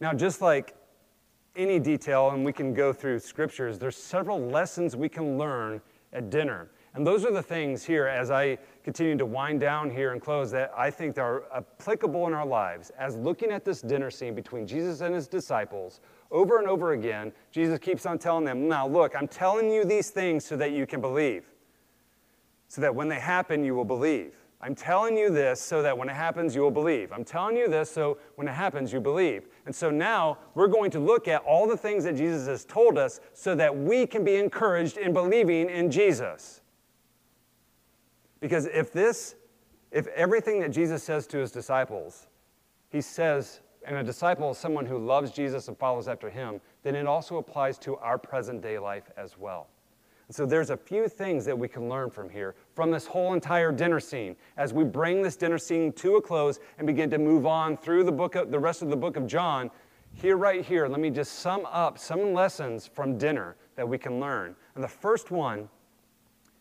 Now, 0.00 0.12
just 0.14 0.40
like 0.40 0.74
any 1.56 1.78
detail, 1.78 2.30
and 2.30 2.44
we 2.44 2.52
can 2.52 2.72
go 2.72 2.92
through 2.92 3.18
scriptures, 3.18 3.78
there's 3.78 3.96
several 3.96 4.40
lessons 4.40 4.96
we 4.96 5.08
can 5.08 5.36
learn 5.36 5.80
at 6.12 6.30
dinner. 6.30 6.70
And 6.94 7.06
those 7.06 7.24
are 7.24 7.32
the 7.32 7.42
things 7.42 7.84
here 7.84 8.08
as 8.08 8.32
I 8.32 8.58
continue 8.82 9.16
to 9.16 9.26
wind 9.26 9.60
down 9.60 9.90
here 9.90 10.12
and 10.12 10.20
close 10.20 10.50
that 10.50 10.72
I 10.76 10.90
think 10.90 11.18
are 11.18 11.44
applicable 11.54 12.26
in 12.26 12.34
our 12.34 12.46
lives. 12.46 12.90
As 12.98 13.16
looking 13.16 13.52
at 13.52 13.64
this 13.64 13.80
dinner 13.80 14.10
scene 14.10 14.34
between 14.34 14.66
Jesus 14.66 15.00
and 15.00 15.14
his 15.14 15.28
disciples, 15.28 16.00
over 16.32 16.58
and 16.58 16.66
over 16.66 16.92
again, 16.92 17.32
Jesus 17.52 17.78
keeps 17.78 18.06
on 18.06 18.18
telling 18.18 18.44
them, 18.44 18.68
Now 18.68 18.88
look, 18.88 19.14
I'm 19.14 19.28
telling 19.28 19.70
you 19.70 19.84
these 19.84 20.10
things 20.10 20.44
so 20.44 20.56
that 20.56 20.72
you 20.72 20.84
can 20.84 21.00
believe, 21.00 21.44
so 22.66 22.80
that 22.80 22.94
when 22.94 23.08
they 23.08 23.20
happen, 23.20 23.62
you 23.62 23.74
will 23.76 23.84
believe. 23.84 24.34
I'm 24.62 24.74
telling 24.74 25.16
you 25.16 25.30
this 25.30 25.60
so 25.60 25.80
that 25.82 25.96
when 25.96 26.10
it 26.10 26.14
happens, 26.16 26.54
you 26.54 26.60
will 26.60 26.70
believe. 26.70 27.12
I'm 27.12 27.24
telling 27.24 27.56
you 27.56 27.66
this 27.66 27.90
so 27.90 28.18
when 28.34 28.46
it 28.46 28.52
happens, 28.52 28.92
you 28.92 29.00
believe. 29.00 29.48
And 29.64 29.74
so 29.74 29.90
now 29.90 30.36
we're 30.54 30.68
going 30.68 30.90
to 30.90 31.00
look 31.00 31.28
at 31.28 31.42
all 31.44 31.66
the 31.66 31.78
things 31.78 32.04
that 32.04 32.14
Jesus 32.14 32.46
has 32.46 32.66
told 32.66 32.98
us 32.98 33.20
so 33.32 33.54
that 33.54 33.74
we 33.74 34.06
can 34.06 34.22
be 34.22 34.36
encouraged 34.36 34.98
in 34.98 35.14
believing 35.14 35.70
in 35.70 35.90
Jesus. 35.90 36.59
Because 38.40 38.66
if 38.66 38.92
this, 38.92 39.36
if 39.90 40.06
everything 40.08 40.60
that 40.60 40.70
Jesus 40.70 41.02
says 41.02 41.26
to 41.28 41.38
his 41.38 41.50
disciples, 41.50 42.26
he 42.88 43.00
says, 43.00 43.60
and 43.86 43.96
a 43.96 44.02
disciple 44.02 44.50
is 44.50 44.58
someone 44.58 44.86
who 44.86 44.98
loves 44.98 45.30
Jesus 45.30 45.68
and 45.68 45.78
follows 45.78 46.08
after 46.08 46.28
him, 46.28 46.60
then 46.82 46.94
it 46.94 47.06
also 47.06 47.38
applies 47.38 47.78
to 47.78 47.96
our 47.96 48.18
present 48.18 48.62
day 48.62 48.78
life 48.78 49.10
as 49.16 49.38
well. 49.38 49.68
And 50.28 50.34
so 50.34 50.46
there's 50.46 50.70
a 50.70 50.76
few 50.76 51.08
things 51.08 51.44
that 51.46 51.58
we 51.58 51.66
can 51.66 51.88
learn 51.88 52.08
from 52.08 52.30
here, 52.30 52.54
from 52.74 52.90
this 52.90 53.06
whole 53.06 53.34
entire 53.34 53.72
dinner 53.72 53.98
scene, 53.98 54.36
as 54.56 54.72
we 54.72 54.84
bring 54.84 55.22
this 55.22 55.36
dinner 55.36 55.58
scene 55.58 55.92
to 55.94 56.16
a 56.16 56.22
close 56.22 56.60
and 56.78 56.86
begin 56.86 57.10
to 57.10 57.18
move 57.18 57.46
on 57.46 57.76
through 57.76 58.04
the 58.04 58.12
book 58.12 58.36
of, 58.36 58.50
the 58.50 58.58
rest 58.58 58.82
of 58.82 58.90
the 58.90 58.96
book 58.96 59.16
of 59.16 59.26
John. 59.26 59.70
Here, 60.14 60.36
right 60.36 60.64
here, 60.64 60.86
let 60.86 61.00
me 61.00 61.10
just 61.10 61.40
sum 61.40 61.66
up 61.70 61.98
some 61.98 62.32
lessons 62.32 62.86
from 62.86 63.18
dinner 63.18 63.56
that 63.76 63.88
we 63.88 63.98
can 63.98 64.20
learn. 64.20 64.54
And 64.74 64.84
the 64.84 64.88
first 64.88 65.30
one 65.30 65.68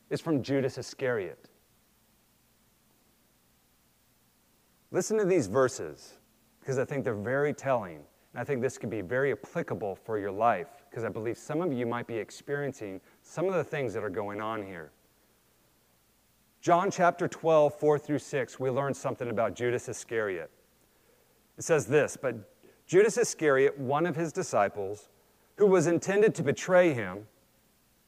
is 0.10 0.22
from 0.22 0.42
Judas 0.42 0.78
Iscariot. 0.78 1.49
Listen 4.92 5.18
to 5.18 5.26
these 5.26 5.48
verses 5.48 6.18
because 6.60 6.78
I 6.78 6.86
think 6.86 7.04
they're 7.04 7.14
very 7.14 7.54
telling. 7.54 7.98
And 8.34 8.42
I 8.42 8.44
think 8.44 8.62
this 8.62 8.78
could 8.78 8.90
be 8.90 9.02
very 9.02 9.32
applicable 9.32 9.96
for 9.96 10.18
your 10.18 10.32
life 10.32 10.68
because 10.90 11.04
I 11.04 11.10
believe 11.10 11.38
some 11.38 11.62
of 11.62 11.72
you 11.72 11.86
might 11.86 12.08
be 12.08 12.16
experiencing 12.16 13.02
some 13.22 13.48
of 13.48 13.54
the 13.54 13.64
things 13.64 13.94
that 13.94 14.04
are 14.04 14.10
going 14.10 14.42
on 14.42 14.64
here. 14.64 14.92
John 16.62 16.92
chapter 16.92 17.28
12, 17.28 17.74
4 17.74 18.00
through 18.00 18.20
6, 18.20 18.60
we 18.60 18.70
learn 18.70 18.94
something 18.94 19.30
about 19.30 19.56
Judas 19.56 19.88
Iscariot. 19.88 20.52
It 21.58 21.64
says 21.64 21.86
this 21.86 22.18
But 22.18 22.36
Judas 22.86 23.18
Iscariot, 23.18 23.78
one 23.78 24.06
of 24.06 24.16
his 24.16 24.34
disciples, 24.34 25.10
who 25.56 25.68
was 25.68 25.88
intended 25.88 26.36
to 26.36 26.44
betray 26.44 26.94
him, 26.94 27.28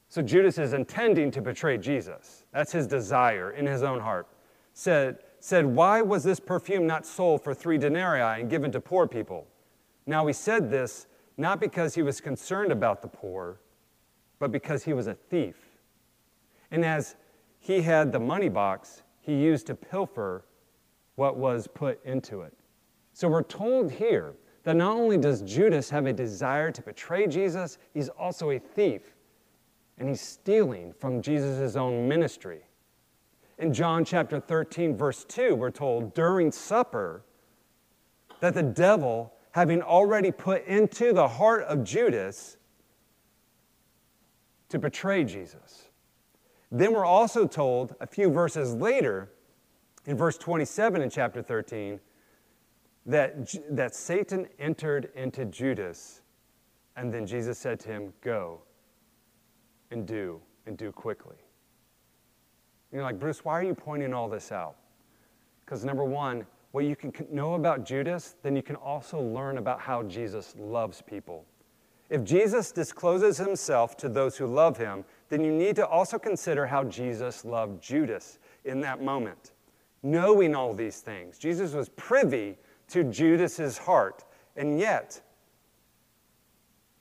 so 0.08 0.20
Judas 0.20 0.58
is 0.58 0.74
intending 0.74 1.30
to 1.30 1.40
betray 1.40 1.78
Jesus. 1.78 2.44
That's 2.52 2.72
his 2.72 2.86
desire 2.86 3.52
in 3.52 3.66
his 3.66 3.82
own 3.82 4.00
heart. 4.00 4.26
Said, 4.74 5.18
said, 5.42 5.66
Why 5.66 6.00
was 6.00 6.22
this 6.22 6.38
perfume 6.38 6.86
not 6.86 7.04
sold 7.04 7.42
for 7.42 7.52
three 7.52 7.76
denarii 7.76 8.40
and 8.40 8.48
given 8.48 8.70
to 8.70 8.80
poor 8.80 9.08
people? 9.08 9.48
Now 10.06 10.24
he 10.26 10.32
said 10.32 10.70
this 10.70 11.08
not 11.36 11.58
because 11.58 11.96
he 11.96 12.02
was 12.02 12.20
concerned 12.20 12.70
about 12.70 13.02
the 13.02 13.08
poor, 13.08 13.58
but 14.38 14.52
because 14.52 14.84
he 14.84 14.92
was 14.92 15.08
a 15.08 15.14
thief. 15.14 15.56
And 16.70 16.84
as 16.84 17.16
he 17.58 17.82
had 17.82 18.12
the 18.12 18.20
money 18.20 18.48
box, 18.48 19.02
he 19.20 19.34
used 19.34 19.66
to 19.66 19.74
pilfer 19.74 20.44
what 21.16 21.36
was 21.36 21.66
put 21.66 22.04
into 22.04 22.42
it. 22.42 22.54
So 23.12 23.26
we're 23.26 23.42
told 23.42 23.90
here 23.90 24.34
that 24.62 24.76
not 24.76 24.94
only 24.94 25.18
does 25.18 25.42
Judas 25.42 25.90
have 25.90 26.06
a 26.06 26.12
desire 26.12 26.70
to 26.70 26.82
betray 26.82 27.26
Jesus, 27.26 27.78
he's 27.92 28.08
also 28.10 28.50
a 28.50 28.60
thief. 28.60 29.02
And 29.98 30.08
he's 30.08 30.20
stealing 30.20 30.92
from 30.92 31.20
Jesus' 31.20 31.74
own 31.74 32.08
ministry. 32.08 32.62
In 33.62 33.72
John 33.72 34.04
chapter 34.04 34.40
13, 34.40 34.96
verse 34.96 35.22
2, 35.22 35.54
we're 35.54 35.70
told 35.70 36.14
during 36.14 36.50
supper 36.50 37.22
that 38.40 38.54
the 38.54 38.62
devil, 38.64 39.32
having 39.52 39.80
already 39.80 40.32
put 40.32 40.66
into 40.66 41.12
the 41.12 41.28
heart 41.28 41.62
of 41.66 41.84
Judas 41.84 42.56
to 44.68 44.80
betray 44.80 45.22
Jesus. 45.22 45.90
Then 46.72 46.92
we're 46.92 47.04
also 47.04 47.46
told 47.46 47.94
a 48.00 48.06
few 48.06 48.30
verses 48.30 48.74
later, 48.74 49.30
in 50.06 50.16
verse 50.16 50.36
27 50.38 51.00
in 51.00 51.08
chapter 51.08 51.40
13, 51.40 52.00
that, 53.06 53.54
that 53.70 53.94
Satan 53.94 54.48
entered 54.58 55.12
into 55.14 55.44
Judas, 55.44 56.22
and 56.96 57.14
then 57.14 57.26
Jesus 57.26 57.58
said 57.58 57.78
to 57.78 57.90
him, 57.90 58.12
Go 58.22 58.62
and 59.92 60.04
do, 60.04 60.40
and 60.66 60.76
do 60.76 60.90
quickly. 60.90 61.36
And 62.92 62.98
you're 62.98 63.04
like, 63.04 63.18
Bruce, 63.18 63.42
why 63.42 63.54
are 63.54 63.62
you 63.64 63.74
pointing 63.74 64.12
all 64.12 64.28
this 64.28 64.52
out? 64.52 64.76
Because 65.64 65.82
number 65.82 66.04
one, 66.04 66.44
what 66.72 66.84
you 66.84 66.94
can 66.94 67.12
know 67.30 67.54
about 67.54 67.86
Judas, 67.86 68.36
then 68.42 68.54
you 68.54 68.62
can 68.62 68.76
also 68.76 69.18
learn 69.18 69.56
about 69.56 69.80
how 69.80 70.02
Jesus 70.02 70.54
loves 70.58 71.00
people. 71.00 71.46
If 72.10 72.22
Jesus 72.22 72.70
discloses 72.70 73.38
himself 73.38 73.96
to 73.96 74.10
those 74.10 74.36
who 74.36 74.46
love 74.46 74.76
him, 74.76 75.06
then 75.30 75.42
you 75.42 75.50
need 75.50 75.76
to 75.76 75.86
also 75.86 76.18
consider 76.18 76.66
how 76.66 76.84
Jesus 76.84 77.46
loved 77.46 77.82
Judas 77.82 78.38
in 78.66 78.80
that 78.82 79.02
moment. 79.02 79.52
Knowing 80.02 80.54
all 80.54 80.74
these 80.74 81.00
things, 81.00 81.38
Jesus 81.38 81.72
was 81.72 81.88
privy 81.90 82.58
to 82.88 83.04
Judas's 83.04 83.78
heart, 83.78 84.24
and 84.56 84.78
yet 84.78 85.18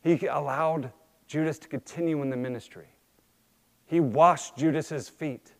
he 0.02 0.28
allowed 0.28 0.94
Judas 1.28 1.60
to 1.60 1.68
continue 1.68 2.22
in 2.22 2.30
the 2.30 2.38
ministry. 2.38 2.88
He 3.86 4.00
washed 4.00 4.56
Judas's 4.56 5.10
feet. 5.10 5.54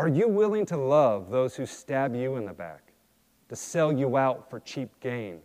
Are 0.00 0.08
you 0.08 0.28
willing 0.28 0.64
to 0.64 0.78
love 0.78 1.28
those 1.28 1.54
who 1.54 1.66
stab 1.66 2.16
you 2.16 2.36
in 2.36 2.46
the 2.46 2.54
back, 2.54 2.94
to 3.50 3.54
sell 3.54 3.92
you 3.92 4.16
out 4.16 4.48
for 4.48 4.58
cheap 4.58 4.88
gain, 4.98 5.40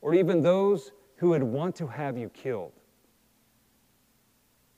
or 0.00 0.14
even 0.14 0.40
those 0.40 0.92
who 1.16 1.28
would 1.28 1.42
want 1.42 1.76
to 1.76 1.86
have 1.86 2.16
you 2.16 2.30
killed. 2.30 2.72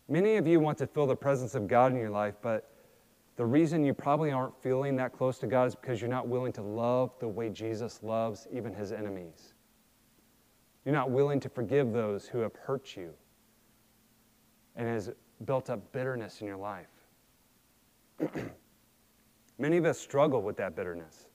Many 0.09 0.39
of 0.39 0.49
you 0.49 0.59
want 0.59 0.77
to 0.79 0.89
feel 0.89 1.07
the 1.07 1.15
presence 1.15 1.55
of 1.55 1.69
God 1.69 1.93
in 1.93 1.99
your 1.99 2.11
life, 2.11 2.35
but 2.43 2.69
the 3.37 3.47
reason 3.47 3.85
you 3.85 3.95
probably 3.95 4.33
aren't 4.33 4.61
feeling 4.61 4.97
that 4.97 5.13
close 5.13 5.39
to 5.39 5.47
God 5.47 5.69
is 5.69 5.77
because 5.77 6.01
you're 6.01 6.11
not 6.11 6.27
willing 6.27 6.53
to 6.55 6.63
love 6.63 7.13
the 7.21 7.29
way 7.29 7.49
Jesus 7.49 8.03
loves 8.03 8.49
even 8.53 8.75
his 8.75 8.91
enemies. 8.91 9.55
You're 10.85 10.97
not 10.97 11.13
willing 11.13 11.39
to 11.39 11.49
forgive 11.49 11.93
those 11.93 12.27
who 12.27 12.39
have 12.39 12.57
hurt 12.57 12.97
you 12.97 13.15
and 14.75 14.89
has 14.89 15.13
built 15.45 15.71
up 15.71 15.93
bitterness 15.93 16.41
in 16.41 16.49
your 16.49 16.57
life. 16.57 16.89
Many 19.59 19.77
of 19.79 19.85
us 19.85 19.99
struggle 19.99 20.43
with 20.43 20.57
that 20.57 20.77
bitterness. 20.77 21.27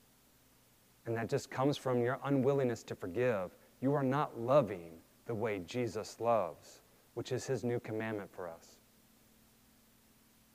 And 1.06 1.16
that 1.16 1.28
just 1.28 1.50
comes 1.50 1.76
from 1.76 2.00
your 2.00 2.18
unwillingness 2.24 2.82
to 2.84 2.94
forgive 2.94 3.50
you 3.80 3.92
are 3.94 4.04
not 4.04 4.40
loving 4.40 4.92
the 5.26 5.34
way 5.34 5.60
Jesus 5.66 6.20
loves, 6.20 6.82
which 7.14 7.32
is 7.32 7.44
his 7.46 7.64
new 7.64 7.80
commandment 7.80 8.30
for 8.32 8.48
us. 8.48 8.76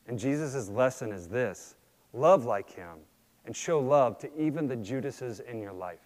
And 0.08 0.18
Jesus' 0.18 0.70
lesson 0.70 1.12
is 1.12 1.28
this 1.28 1.76
love 2.14 2.46
like 2.46 2.70
him 2.70 3.00
and 3.46 3.56
show 3.56 3.80
love 3.80 4.18
to 4.20 4.42
even 4.42 4.68
the 4.68 4.78
Judases 4.78 5.42
in 5.42 5.62
your 5.62 5.74
life. 5.74 6.00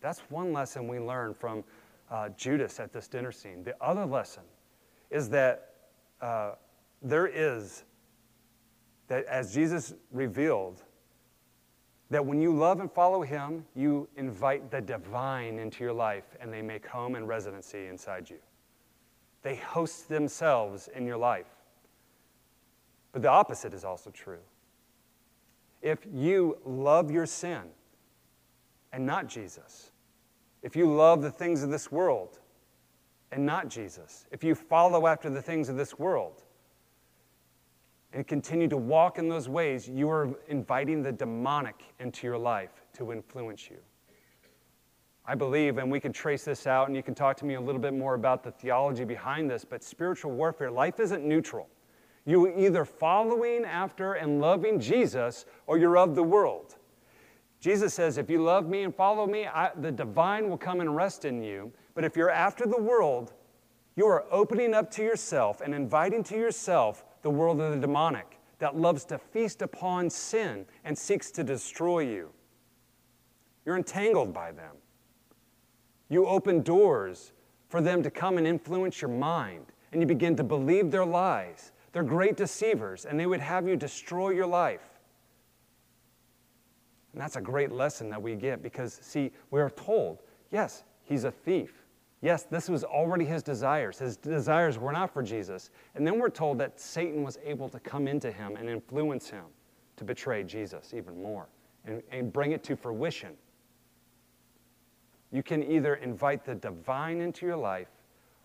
That's 0.00 0.20
one 0.28 0.52
lesson 0.52 0.86
we 0.86 0.98
learn 0.98 1.34
from 1.34 1.64
uh, 2.10 2.30
Judas 2.30 2.78
at 2.80 2.92
this 2.92 3.08
dinner 3.08 3.32
scene. 3.32 3.62
The 3.62 3.74
other 3.82 4.04
lesson 4.04 4.42
is 5.10 5.28
that 5.30 5.74
uh, 6.20 6.52
there 7.02 7.26
is, 7.26 7.84
that 9.10 9.26
as 9.26 9.52
Jesus 9.52 9.92
revealed, 10.12 10.84
that 12.10 12.24
when 12.24 12.40
you 12.40 12.54
love 12.54 12.78
and 12.78 12.90
follow 12.90 13.22
Him, 13.22 13.66
you 13.74 14.08
invite 14.16 14.70
the 14.70 14.80
divine 14.80 15.58
into 15.58 15.82
your 15.82 15.92
life 15.92 16.36
and 16.40 16.52
they 16.52 16.62
make 16.62 16.86
home 16.86 17.16
and 17.16 17.26
residency 17.26 17.88
inside 17.88 18.30
you. 18.30 18.38
They 19.42 19.56
host 19.56 20.08
themselves 20.08 20.88
in 20.94 21.06
your 21.06 21.16
life. 21.16 21.48
But 23.10 23.22
the 23.22 23.28
opposite 23.28 23.74
is 23.74 23.84
also 23.84 24.10
true. 24.10 24.38
If 25.82 26.06
you 26.12 26.58
love 26.64 27.10
your 27.10 27.26
sin 27.26 27.62
and 28.92 29.04
not 29.04 29.26
Jesus, 29.26 29.90
if 30.62 30.76
you 30.76 30.88
love 30.88 31.20
the 31.20 31.32
things 31.32 31.64
of 31.64 31.70
this 31.70 31.90
world 31.90 32.38
and 33.32 33.44
not 33.44 33.66
Jesus, 33.68 34.26
if 34.30 34.44
you 34.44 34.54
follow 34.54 35.08
after 35.08 35.28
the 35.30 35.42
things 35.42 35.68
of 35.68 35.76
this 35.76 35.98
world, 35.98 36.44
and 38.12 38.26
continue 38.26 38.68
to 38.68 38.76
walk 38.76 39.18
in 39.18 39.28
those 39.28 39.48
ways, 39.48 39.88
you 39.88 40.10
are 40.10 40.30
inviting 40.48 41.02
the 41.02 41.12
demonic 41.12 41.84
into 42.00 42.26
your 42.26 42.38
life 42.38 42.82
to 42.94 43.12
influence 43.12 43.70
you. 43.70 43.78
I 45.26 45.34
believe, 45.34 45.78
and 45.78 45.90
we 45.90 46.00
can 46.00 46.12
trace 46.12 46.44
this 46.44 46.66
out, 46.66 46.88
and 46.88 46.96
you 46.96 47.02
can 47.02 47.14
talk 47.14 47.36
to 47.36 47.44
me 47.44 47.54
a 47.54 47.60
little 47.60 47.80
bit 47.80 47.94
more 47.94 48.14
about 48.14 48.42
the 48.42 48.50
theology 48.50 49.04
behind 49.04 49.48
this, 49.48 49.64
but 49.64 49.84
spiritual 49.84 50.32
warfare, 50.32 50.70
life 50.70 50.98
isn't 50.98 51.24
neutral. 51.24 51.68
You're 52.26 52.58
either 52.58 52.84
following 52.84 53.64
after 53.64 54.14
and 54.14 54.40
loving 54.40 54.80
Jesus, 54.80 55.44
or 55.66 55.78
you're 55.78 55.98
of 55.98 56.14
the 56.14 56.22
world. 56.22 56.76
Jesus 57.60 57.94
says, 57.94 58.18
If 58.18 58.28
you 58.30 58.42
love 58.42 58.68
me 58.68 58.82
and 58.82 58.94
follow 58.94 59.26
me, 59.26 59.46
I, 59.46 59.70
the 59.76 59.92
divine 59.92 60.48
will 60.48 60.58
come 60.58 60.80
and 60.80 60.96
rest 60.96 61.24
in 61.24 61.42
you. 61.42 61.72
But 61.94 62.04
if 62.04 62.16
you're 62.16 62.30
after 62.30 62.66
the 62.66 62.80
world, 62.80 63.32
you 63.96 64.06
are 64.06 64.24
opening 64.30 64.74
up 64.74 64.90
to 64.92 65.02
yourself 65.02 65.60
and 65.60 65.74
inviting 65.74 66.24
to 66.24 66.36
yourself 66.36 67.04
the 67.22 67.30
world 67.30 67.60
of 67.60 67.72
the 67.72 67.78
demonic 67.78 68.38
that 68.58 68.76
loves 68.76 69.04
to 69.06 69.18
feast 69.18 69.62
upon 69.62 70.10
sin 70.10 70.66
and 70.84 70.96
seeks 70.96 71.30
to 71.32 71.44
destroy 71.44 72.00
you. 72.00 72.30
You're 73.64 73.76
entangled 73.76 74.32
by 74.32 74.52
them. 74.52 74.76
You 76.08 76.26
open 76.26 76.62
doors 76.62 77.32
for 77.68 77.80
them 77.80 78.02
to 78.02 78.10
come 78.10 78.36
and 78.36 78.46
influence 78.46 79.00
your 79.00 79.10
mind, 79.10 79.66
and 79.92 80.00
you 80.00 80.06
begin 80.06 80.36
to 80.36 80.44
believe 80.44 80.90
their 80.90 81.04
lies. 81.04 81.72
They're 81.92 82.02
great 82.02 82.36
deceivers, 82.36 83.04
and 83.04 83.18
they 83.18 83.26
would 83.26 83.40
have 83.40 83.66
you 83.66 83.76
destroy 83.76 84.30
your 84.30 84.46
life. 84.46 85.00
And 87.12 87.20
that's 87.20 87.36
a 87.36 87.40
great 87.40 87.72
lesson 87.72 88.10
that 88.10 88.20
we 88.20 88.34
get 88.34 88.62
because, 88.62 88.98
see, 89.02 89.32
we 89.50 89.60
are 89.60 89.70
told, 89.70 90.18
yes, 90.50 90.84
he's 91.04 91.24
a 91.24 91.30
thief. 91.30 91.72
Yes, 92.22 92.42
this 92.42 92.68
was 92.68 92.84
already 92.84 93.24
his 93.24 93.42
desires. 93.42 93.98
His 93.98 94.16
desires 94.16 94.78
were 94.78 94.92
not 94.92 95.12
for 95.12 95.22
Jesus. 95.22 95.70
And 95.94 96.06
then 96.06 96.18
we're 96.18 96.28
told 96.28 96.58
that 96.58 96.78
Satan 96.78 97.22
was 97.22 97.38
able 97.44 97.68
to 97.70 97.80
come 97.80 98.06
into 98.06 98.30
him 98.30 98.56
and 98.56 98.68
influence 98.68 99.30
him 99.30 99.44
to 99.96 100.04
betray 100.04 100.44
Jesus 100.44 100.92
even 100.94 101.22
more 101.22 101.48
and, 101.86 102.02
and 102.10 102.32
bring 102.32 102.52
it 102.52 102.62
to 102.64 102.76
fruition. 102.76 103.30
You 105.32 105.42
can 105.42 105.62
either 105.62 105.94
invite 105.96 106.44
the 106.44 106.54
divine 106.54 107.20
into 107.20 107.46
your 107.46 107.56
life 107.56 107.88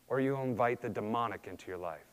or 0.07 0.21
you 0.21 0.35
invite 0.37 0.81
the 0.81 0.89
demonic 0.89 1.47
into 1.49 1.67
your 1.67 1.77
life. 1.77 2.05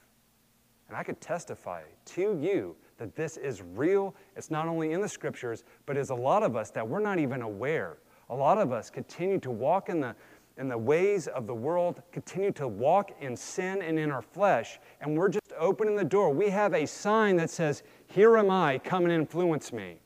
And 0.88 0.96
I 0.96 1.02
could 1.02 1.20
testify 1.20 1.82
to 2.06 2.38
you 2.40 2.74
that 2.98 3.14
this 3.14 3.36
is 3.36 3.62
real. 3.74 4.14
It's 4.36 4.50
not 4.50 4.66
only 4.66 4.92
in 4.92 5.00
the 5.00 5.08
scriptures, 5.08 5.64
but 5.86 5.96
as 5.96 6.10
a 6.10 6.14
lot 6.14 6.42
of 6.42 6.56
us 6.56 6.70
that 6.70 6.86
we're 6.86 7.00
not 7.00 7.18
even 7.18 7.42
aware. 7.42 7.98
A 8.30 8.34
lot 8.34 8.58
of 8.58 8.72
us 8.72 8.90
continue 8.90 9.38
to 9.40 9.50
walk 9.50 9.88
in 9.88 10.00
the 10.00 10.14
and 10.56 10.70
the 10.70 10.78
ways 10.78 11.28
of 11.28 11.46
the 11.46 11.54
world, 11.54 12.02
continue 12.12 12.52
to 12.52 12.68
walk 12.68 13.10
in 13.20 13.36
sin 13.36 13.82
and 13.82 13.98
in 13.98 14.10
our 14.10 14.22
flesh, 14.22 14.78
and 15.00 15.16
we're 15.16 15.28
just 15.28 15.52
opening 15.58 15.96
the 15.96 16.04
door. 16.04 16.30
We 16.30 16.50
have 16.50 16.74
a 16.74 16.86
sign 16.86 17.36
that 17.36 17.50
says, 17.50 17.82
Here 18.06 18.36
am 18.36 18.50
I, 18.50 18.78
come 18.78 19.04
and 19.04 19.12
influence 19.12 19.72
me. 19.72 20.00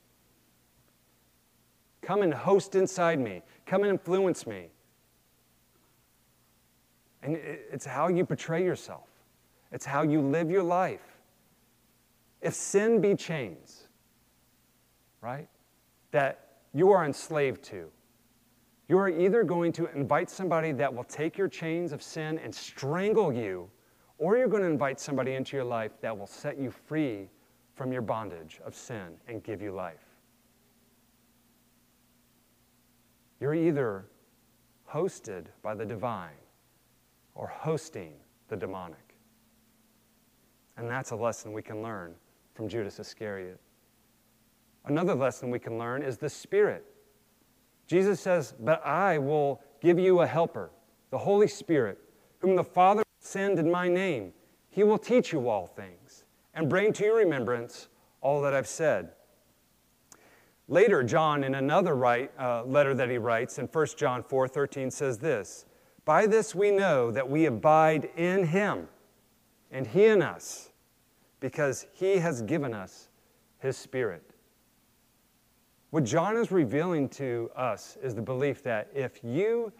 Come 2.03 2.23
and 2.23 2.33
host 2.33 2.77
inside 2.77 3.19
me. 3.19 3.43
Come 3.67 3.83
and 3.83 3.91
influence 3.91 4.47
me. 4.47 4.69
And 7.23 7.37
it's 7.37 7.85
how 7.85 8.07
you 8.09 8.25
portray 8.25 8.65
yourself, 8.65 9.09
it's 9.73 9.85
how 9.85 10.03
you 10.03 10.21
live 10.21 10.51
your 10.51 10.63
life. 10.63 11.19
If 12.41 12.55
sin 12.55 13.01
be 13.01 13.17
chains, 13.17 13.89
right, 15.21 15.49
that 16.13 16.59
you 16.73 16.93
are 16.93 17.05
enslaved 17.05 17.65
to, 17.65 17.91
you 18.89 18.99
are 18.99 19.09
either 19.09 19.43
going 19.43 19.73
to 19.73 19.87
invite 19.97 20.31
somebody 20.31 20.73
that 20.73 20.93
will 20.93 21.05
take 21.05 21.37
your 21.37 21.49
chains 21.49 21.93
of 21.93 22.03
sin 22.03 22.39
and 22.39 22.55
strangle 22.55 23.33
you, 23.33 23.69
or 24.19 24.37
you're 24.37 24.49
going 24.49 24.63
to 24.63 24.69
invite 24.69 25.01
somebody 25.01 25.35
into 25.35 25.57
your 25.57 25.65
life 25.65 25.93
that 26.01 26.17
will 26.17 26.27
set 26.27 26.59
you 26.59 26.71
free 26.71 27.29
from 27.75 27.93
your 27.93 28.03
bondage 28.03 28.61
of 28.65 28.75
sin 28.75 29.09
and 29.29 29.43
give 29.43 29.61
you 29.61 29.73
life. 29.73 30.05
You're 33.41 33.55
either 33.55 34.07
hosted 34.89 35.47
by 35.63 35.75
the 35.75 35.85
divine 35.85 36.31
or 37.35 37.49
hosting 37.49 38.15
the 38.49 38.57
demonic. 38.57 39.17
And 40.77 40.89
that's 40.89 41.11
a 41.11 41.17
lesson 41.17 41.53
we 41.53 41.63
can 41.63 41.83
learn 41.83 42.15
from 42.55 42.69
Judas 42.69 42.99
Iscariot. 42.99 43.61
Another 44.87 45.15
lesson 45.15 45.51
we 45.51 45.59
can 45.59 45.77
learn 45.77 46.03
is 46.03 46.17
the 46.17 46.29
Spirit 46.31 46.85
Jesus 47.87 48.21
says, 48.21 48.55
But 48.59 48.85
I 48.85 49.19
will 49.19 49.61
give 49.81 49.99
you 49.99 50.21
a 50.21 50.27
helper, 50.27 50.71
the 51.11 51.19
Holy 51.19 51.49
Spirit, 51.49 51.99
whom 52.39 52.57
the 52.57 52.65
Father 52.65 52.99
will 52.99 53.27
send 53.27 53.59
in 53.59 53.71
my 53.71 53.89
name. 53.89 54.33
He 54.71 54.85
will 54.85 54.99
teach 54.99 55.33
you 55.33 55.49
all 55.49 55.67
things 55.67 56.25
and 56.55 56.69
bring 56.69 56.93
to 56.95 57.05
your 57.05 57.17
remembrance 57.17 57.89
all 58.21 58.41
that 58.43 58.55
I've 58.55 58.67
said. 58.67 59.13
Later, 60.69 61.05
John, 61.05 61.45
in 61.45 61.55
another 61.55 61.95
write, 61.95 62.33
uh, 62.39 62.65
letter 62.65 62.93
that 62.95 63.09
he 63.09 63.19
writes 63.19 63.59
in 63.59 63.67
1 63.67 63.87
John 63.97 64.23
4 64.25 64.49
13, 64.49 64.91
says 64.91 65.19
this 65.19 65.65
By 66.05 66.27
this 66.27 66.55
we 66.55 66.73
know 66.73 67.13
that 67.13 67.31
we 67.31 67.47
abide 67.47 68.11
in 68.17 68.47
him 68.47 68.89
and 69.71 69.87
he 69.87 70.07
in 70.07 70.23
us, 70.23 70.71
because 71.39 71.87
he 71.93 72.19
has 72.19 72.43
given 72.43 72.75
us 72.75 73.09
his 73.59 73.77
Spirit. 73.77 74.26
What 75.91 76.05
John 76.05 76.37
is 76.37 76.51
revealing 76.51 77.09
to 77.11 77.51
us 77.57 77.97
is 78.03 78.15
the 78.15 78.23
belief 78.23 78.63
that 78.65 78.89
if 78.95 79.21
you 79.23 79.73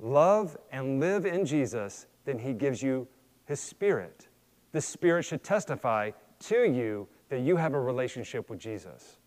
love 0.00 0.56
and 0.72 1.00
live 1.00 1.26
in 1.26 1.44
Jesus, 1.44 2.06
then 2.24 2.38
he 2.38 2.52
gives 2.52 2.82
you 2.82 3.06
his 3.44 3.60
spirit. 3.60 4.28
The 4.72 4.80
spirit 4.80 5.24
should 5.24 5.44
testify 5.44 6.10
to 6.40 6.64
you 6.64 7.06
that 7.28 7.40
you 7.40 7.56
have 7.56 7.74
a 7.74 7.80
relationship 7.80 8.50
with 8.50 8.58
Jesus. 8.58 9.18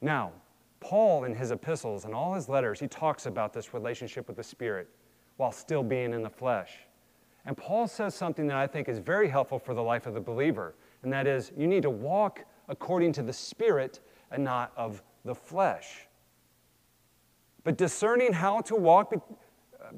Now, 0.00 0.32
Paul, 0.80 1.24
in 1.24 1.34
his 1.34 1.50
epistles 1.50 2.04
and 2.04 2.14
all 2.14 2.34
his 2.34 2.48
letters, 2.48 2.80
he 2.80 2.88
talks 2.88 3.26
about 3.26 3.52
this 3.52 3.74
relationship 3.74 4.26
with 4.26 4.36
the 4.36 4.42
Spirit 4.42 4.88
while 5.36 5.52
still 5.52 5.82
being 5.82 6.12
in 6.12 6.22
the 6.22 6.30
flesh. 6.30 6.78
And 7.44 7.56
Paul 7.56 7.86
says 7.86 8.14
something 8.14 8.46
that 8.48 8.56
I 8.56 8.66
think 8.66 8.88
is 8.88 8.98
very 8.98 9.28
helpful 9.28 9.58
for 9.58 9.74
the 9.74 9.82
life 9.82 10.06
of 10.06 10.14
the 10.14 10.20
believer, 10.20 10.74
and 11.02 11.12
that 11.12 11.26
is 11.26 11.52
you 11.56 11.66
need 11.66 11.82
to 11.82 11.90
walk 11.90 12.44
according 12.68 13.12
to 13.14 13.22
the 13.22 13.32
Spirit 13.32 14.00
and 14.30 14.44
not 14.44 14.72
of 14.76 15.02
the 15.24 15.34
flesh. 15.34 16.06
But 17.64 17.76
discerning 17.76 18.32
how 18.32 18.60
to 18.62 18.74
walk 18.74 19.12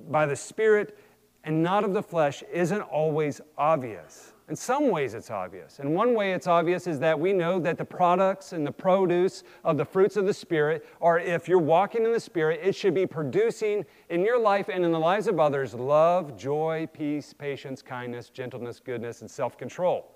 by 0.09 0.27
the 0.27 0.37
Spirit 0.37 0.99
and 1.45 1.63
not 1.63 1.85
of 1.85 1.93
the 1.93 2.03
flesh 2.03 2.43
isn't 2.53 2.83
always 2.83 3.41
obvious. 3.59 4.33
In 4.49 4.57
some 4.57 4.91
ways, 4.91 5.15
it's 5.15 5.31
obvious. 5.31 5.79
And 5.79 5.95
one 5.95 6.15
way 6.15 6.33
it's 6.33 6.47
obvious 6.47 6.87
is 6.87 6.99
that 6.99 7.19
we 7.19 7.33
know 7.33 7.59
that 7.61 7.79
the 7.79 7.85
products 7.85 8.53
and 8.53 8.67
the 8.67 8.73
produce 8.73 9.45
of 9.65 9.77
the 9.77 9.85
fruits 9.85 10.17
of 10.17 10.27
the 10.27 10.35
Spirit 10.35 10.85
are, 11.01 11.19
if 11.19 11.49
you're 11.49 11.59
walking 11.59 12.05
in 12.05 12.13
the 12.13 12.21
Spirit, 12.21 12.61
it 12.63 12.75
should 12.75 12.95
be 12.95 13.07
producing 13.07 13.85
in 14.11 14.23
your 14.23 14.39
life 14.39 14.69
and 14.69 14.85
in 14.85 14.93
the 14.93 14.99
lives 14.99 15.27
of 15.27 15.41
others 15.41 15.75
love, 15.75 16.37
joy, 16.37 16.89
peace, 16.93 17.33
patience, 17.33 17.83
kindness, 17.83 18.29
gentleness, 18.29 18.79
goodness, 18.79 19.23
and 19.23 19.31
self 19.31 19.57
control. 19.57 20.12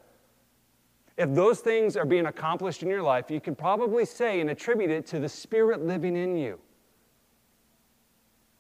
If 1.17 1.35
those 1.35 1.61
things 1.61 1.97
are 1.97 2.05
being 2.05 2.27
accomplished 2.27 2.83
in 2.83 2.91
your 2.91 3.03
life, 3.03 3.31
you 3.31 3.41
can 3.41 3.55
probably 3.55 4.05
say 4.05 4.41
and 4.41 4.51
attribute 4.51 4.91
it 4.91 5.07
to 5.07 5.19
the 5.19 5.29
Spirit 5.29 5.85
living 5.85 6.17
in 6.17 6.37
you. 6.37 6.59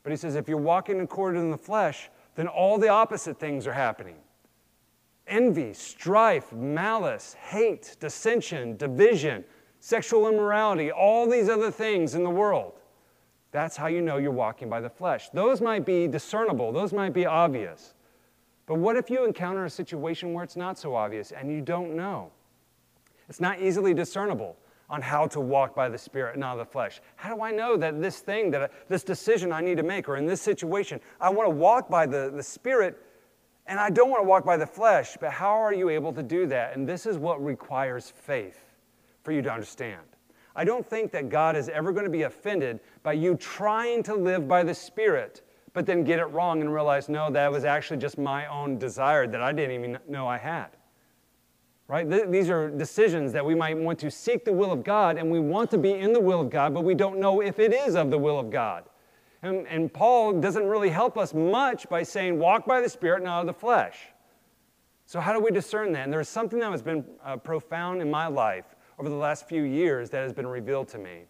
But 0.02 0.12
he 0.12 0.16
says, 0.16 0.36
if 0.36 0.48
you're 0.48 0.56
walking 0.56 1.00
according 1.00 1.42
to 1.42 1.50
the 1.50 1.62
flesh, 1.62 2.08
then 2.34 2.46
all 2.46 2.78
the 2.78 2.88
opposite 2.88 3.38
things 3.38 3.66
are 3.66 3.72
happening 3.72 4.16
envy, 5.26 5.72
strife, 5.72 6.52
malice, 6.52 7.34
hate, 7.34 7.96
dissension, 7.98 8.76
division, 8.76 9.44
sexual 9.80 10.28
immorality, 10.28 10.92
all 10.92 11.28
these 11.28 11.48
other 11.48 11.70
things 11.70 12.14
in 12.14 12.22
the 12.22 12.30
world. 12.30 12.74
That's 13.50 13.76
how 13.76 13.88
you 13.88 14.02
know 14.02 14.18
you're 14.18 14.30
walking 14.30 14.68
by 14.68 14.80
the 14.80 14.88
flesh. 14.88 15.28
Those 15.30 15.60
might 15.60 15.84
be 15.84 16.06
discernible, 16.06 16.72
those 16.72 16.92
might 16.92 17.12
be 17.12 17.26
obvious. 17.26 17.94
But 18.66 18.76
what 18.76 18.96
if 18.96 19.10
you 19.10 19.24
encounter 19.24 19.64
a 19.64 19.70
situation 19.70 20.32
where 20.32 20.44
it's 20.44 20.56
not 20.56 20.78
so 20.78 20.94
obvious 20.94 21.32
and 21.32 21.50
you 21.50 21.60
don't 21.60 21.96
know? 21.96 22.30
It's 23.28 23.40
not 23.40 23.60
easily 23.60 23.94
discernible 23.94 24.56
on 24.88 25.02
how 25.02 25.26
to 25.26 25.40
walk 25.40 25.74
by 25.74 25.88
the 25.88 25.98
Spirit 25.98 26.34
and 26.34 26.40
not 26.40 26.56
the 26.56 26.64
flesh. 26.64 27.00
How 27.16 27.34
do 27.34 27.42
I 27.42 27.50
know 27.50 27.76
that 27.76 28.00
this 28.00 28.20
thing, 28.20 28.50
that 28.52 28.62
I, 28.62 28.68
this 28.88 29.02
decision 29.02 29.52
I 29.52 29.60
need 29.60 29.78
to 29.78 29.82
make, 29.82 30.08
or 30.08 30.16
in 30.16 30.26
this 30.26 30.40
situation, 30.40 31.00
I 31.20 31.30
want 31.30 31.46
to 31.46 31.54
walk 31.54 31.88
by 31.88 32.06
the, 32.06 32.32
the 32.34 32.42
Spirit 32.42 32.96
and 33.66 33.80
I 33.80 33.90
don't 33.90 34.10
want 34.10 34.22
to 34.22 34.28
walk 34.28 34.44
by 34.44 34.56
the 34.56 34.66
flesh, 34.66 35.16
but 35.20 35.32
how 35.32 35.50
are 35.50 35.74
you 35.74 35.88
able 35.88 36.12
to 36.12 36.22
do 36.22 36.46
that? 36.46 36.76
And 36.76 36.88
this 36.88 37.04
is 37.04 37.18
what 37.18 37.44
requires 37.44 38.10
faith 38.10 38.60
for 39.24 39.32
you 39.32 39.42
to 39.42 39.50
understand. 39.50 40.02
I 40.54 40.64
don't 40.64 40.88
think 40.88 41.10
that 41.10 41.28
God 41.28 41.56
is 41.56 41.68
ever 41.68 41.92
going 41.92 42.04
to 42.04 42.10
be 42.10 42.22
offended 42.22 42.78
by 43.02 43.14
you 43.14 43.34
trying 43.34 44.04
to 44.04 44.14
live 44.14 44.46
by 44.46 44.62
the 44.62 44.72
Spirit, 44.72 45.42
but 45.72 45.84
then 45.84 46.04
get 46.04 46.20
it 46.20 46.26
wrong 46.26 46.60
and 46.60 46.72
realize, 46.72 47.08
no, 47.08 47.28
that 47.32 47.50
was 47.50 47.64
actually 47.64 47.98
just 47.98 48.18
my 48.18 48.46
own 48.46 48.78
desire 48.78 49.26
that 49.26 49.42
I 49.42 49.52
didn't 49.52 49.72
even 49.72 49.98
know 50.08 50.28
I 50.28 50.38
had. 50.38 50.75
Right? 51.88 52.08
Th- 52.08 52.28
these 52.28 52.50
are 52.50 52.68
decisions 52.68 53.32
that 53.32 53.44
we 53.44 53.54
might 53.54 53.76
want 53.76 53.98
to 54.00 54.10
seek 54.10 54.44
the 54.44 54.52
will 54.52 54.72
of 54.72 54.82
God 54.82 55.18
and 55.18 55.30
we 55.30 55.38
want 55.38 55.70
to 55.70 55.78
be 55.78 55.92
in 55.92 56.12
the 56.12 56.20
will 56.20 56.40
of 56.40 56.50
God, 56.50 56.74
but 56.74 56.82
we 56.82 56.94
don't 56.94 57.20
know 57.20 57.40
if 57.40 57.58
it 57.60 57.72
is 57.72 57.94
of 57.94 58.10
the 58.10 58.18
will 58.18 58.40
of 58.40 58.50
God. 58.50 58.84
And, 59.42 59.66
and 59.68 59.92
Paul 59.92 60.40
doesn't 60.40 60.66
really 60.66 60.90
help 60.90 61.16
us 61.16 61.32
much 61.32 61.88
by 61.88 62.02
saying, 62.02 62.38
walk 62.38 62.66
by 62.66 62.80
the 62.80 62.88
Spirit, 62.88 63.22
not 63.22 63.40
of 63.40 63.46
the 63.46 63.52
flesh. 63.52 63.98
So, 65.04 65.20
how 65.20 65.32
do 65.32 65.38
we 65.38 65.52
discern 65.52 65.92
that? 65.92 66.02
And 66.02 66.12
there's 66.12 66.28
something 66.28 66.58
that 66.58 66.72
has 66.72 66.82
been 66.82 67.04
uh, 67.24 67.36
profound 67.36 68.02
in 68.02 68.10
my 68.10 68.26
life 68.26 68.64
over 68.98 69.08
the 69.08 69.14
last 69.14 69.48
few 69.48 69.62
years 69.62 70.10
that 70.10 70.22
has 70.22 70.32
been 70.32 70.48
revealed 70.48 70.88
to 70.88 70.98
me. 70.98 71.26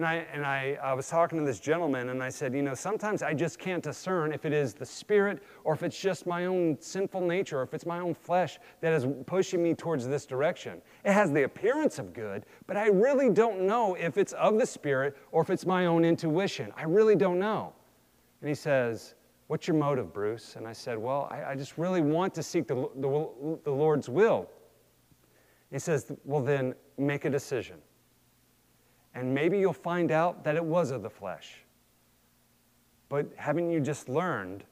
And, 0.00 0.06
I, 0.06 0.26
and 0.32 0.46
I, 0.46 0.78
I 0.82 0.94
was 0.94 1.10
talking 1.10 1.38
to 1.40 1.44
this 1.44 1.60
gentleman, 1.60 2.08
and 2.08 2.22
I 2.22 2.30
said, 2.30 2.54
You 2.54 2.62
know, 2.62 2.72
sometimes 2.72 3.22
I 3.22 3.34
just 3.34 3.58
can't 3.58 3.82
discern 3.82 4.32
if 4.32 4.46
it 4.46 4.52
is 4.54 4.72
the 4.72 4.86
Spirit 4.86 5.42
or 5.62 5.74
if 5.74 5.82
it's 5.82 6.00
just 6.00 6.26
my 6.26 6.46
own 6.46 6.78
sinful 6.80 7.20
nature 7.20 7.58
or 7.58 7.62
if 7.64 7.74
it's 7.74 7.84
my 7.84 7.98
own 7.98 8.14
flesh 8.14 8.58
that 8.80 8.94
is 8.94 9.06
pushing 9.26 9.62
me 9.62 9.74
towards 9.74 10.08
this 10.08 10.24
direction. 10.24 10.80
It 11.04 11.12
has 11.12 11.32
the 11.32 11.42
appearance 11.42 11.98
of 11.98 12.14
good, 12.14 12.46
but 12.66 12.78
I 12.78 12.86
really 12.86 13.28
don't 13.28 13.60
know 13.60 13.94
if 13.94 14.16
it's 14.16 14.32
of 14.32 14.58
the 14.58 14.64
Spirit 14.64 15.18
or 15.32 15.42
if 15.42 15.50
it's 15.50 15.66
my 15.66 15.84
own 15.84 16.06
intuition. 16.06 16.72
I 16.78 16.84
really 16.84 17.14
don't 17.14 17.38
know. 17.38 17.74
And 18.40 18.48
he 18.48 18.54
says, 18.54 19.16
What's 19.48 19.68
your 19.68 19.76
motive, 19.76 20.14
Bruce? 20.14 20.56
And 20.56 20.66
I 20.66 20.72
said, 20.72 20.96
Well, 20.96 21.28
I, 21.30 21.50
I 21.50 21.54
just 21.54 21.76
really 21.76 22.00
want 22.00 22.34
to 22.36 22.42
seek 22.42 22.66
the, 22.66 22.88
the, 22.96 23.58
the 23.64 23.70
Lord's 23.70 24.08
will. 24.08 24.48
He 25.70 25.78
says, 25.78 26.10
Well, 26.24 26.40
then 26.40 26.74
make 26.96 27.26
a 27.26 27.30
decision. 27.30 27.76
And 29.14 29.34
maybe 29.34 29.58
you'll 29.58 29.72
find 29.72 30.10
out 30.10 30.44
that 30.44 30.56
it 30.56 30.64
was 30.64 30.90
of 30.90 31.02
the 31.02 31.10
flesh. 31.10 31.64
But 33.08 33.26
haven't 33.36 33.70
you 33.70 33.80
just 33.80 34.08
learned 34.08 34.64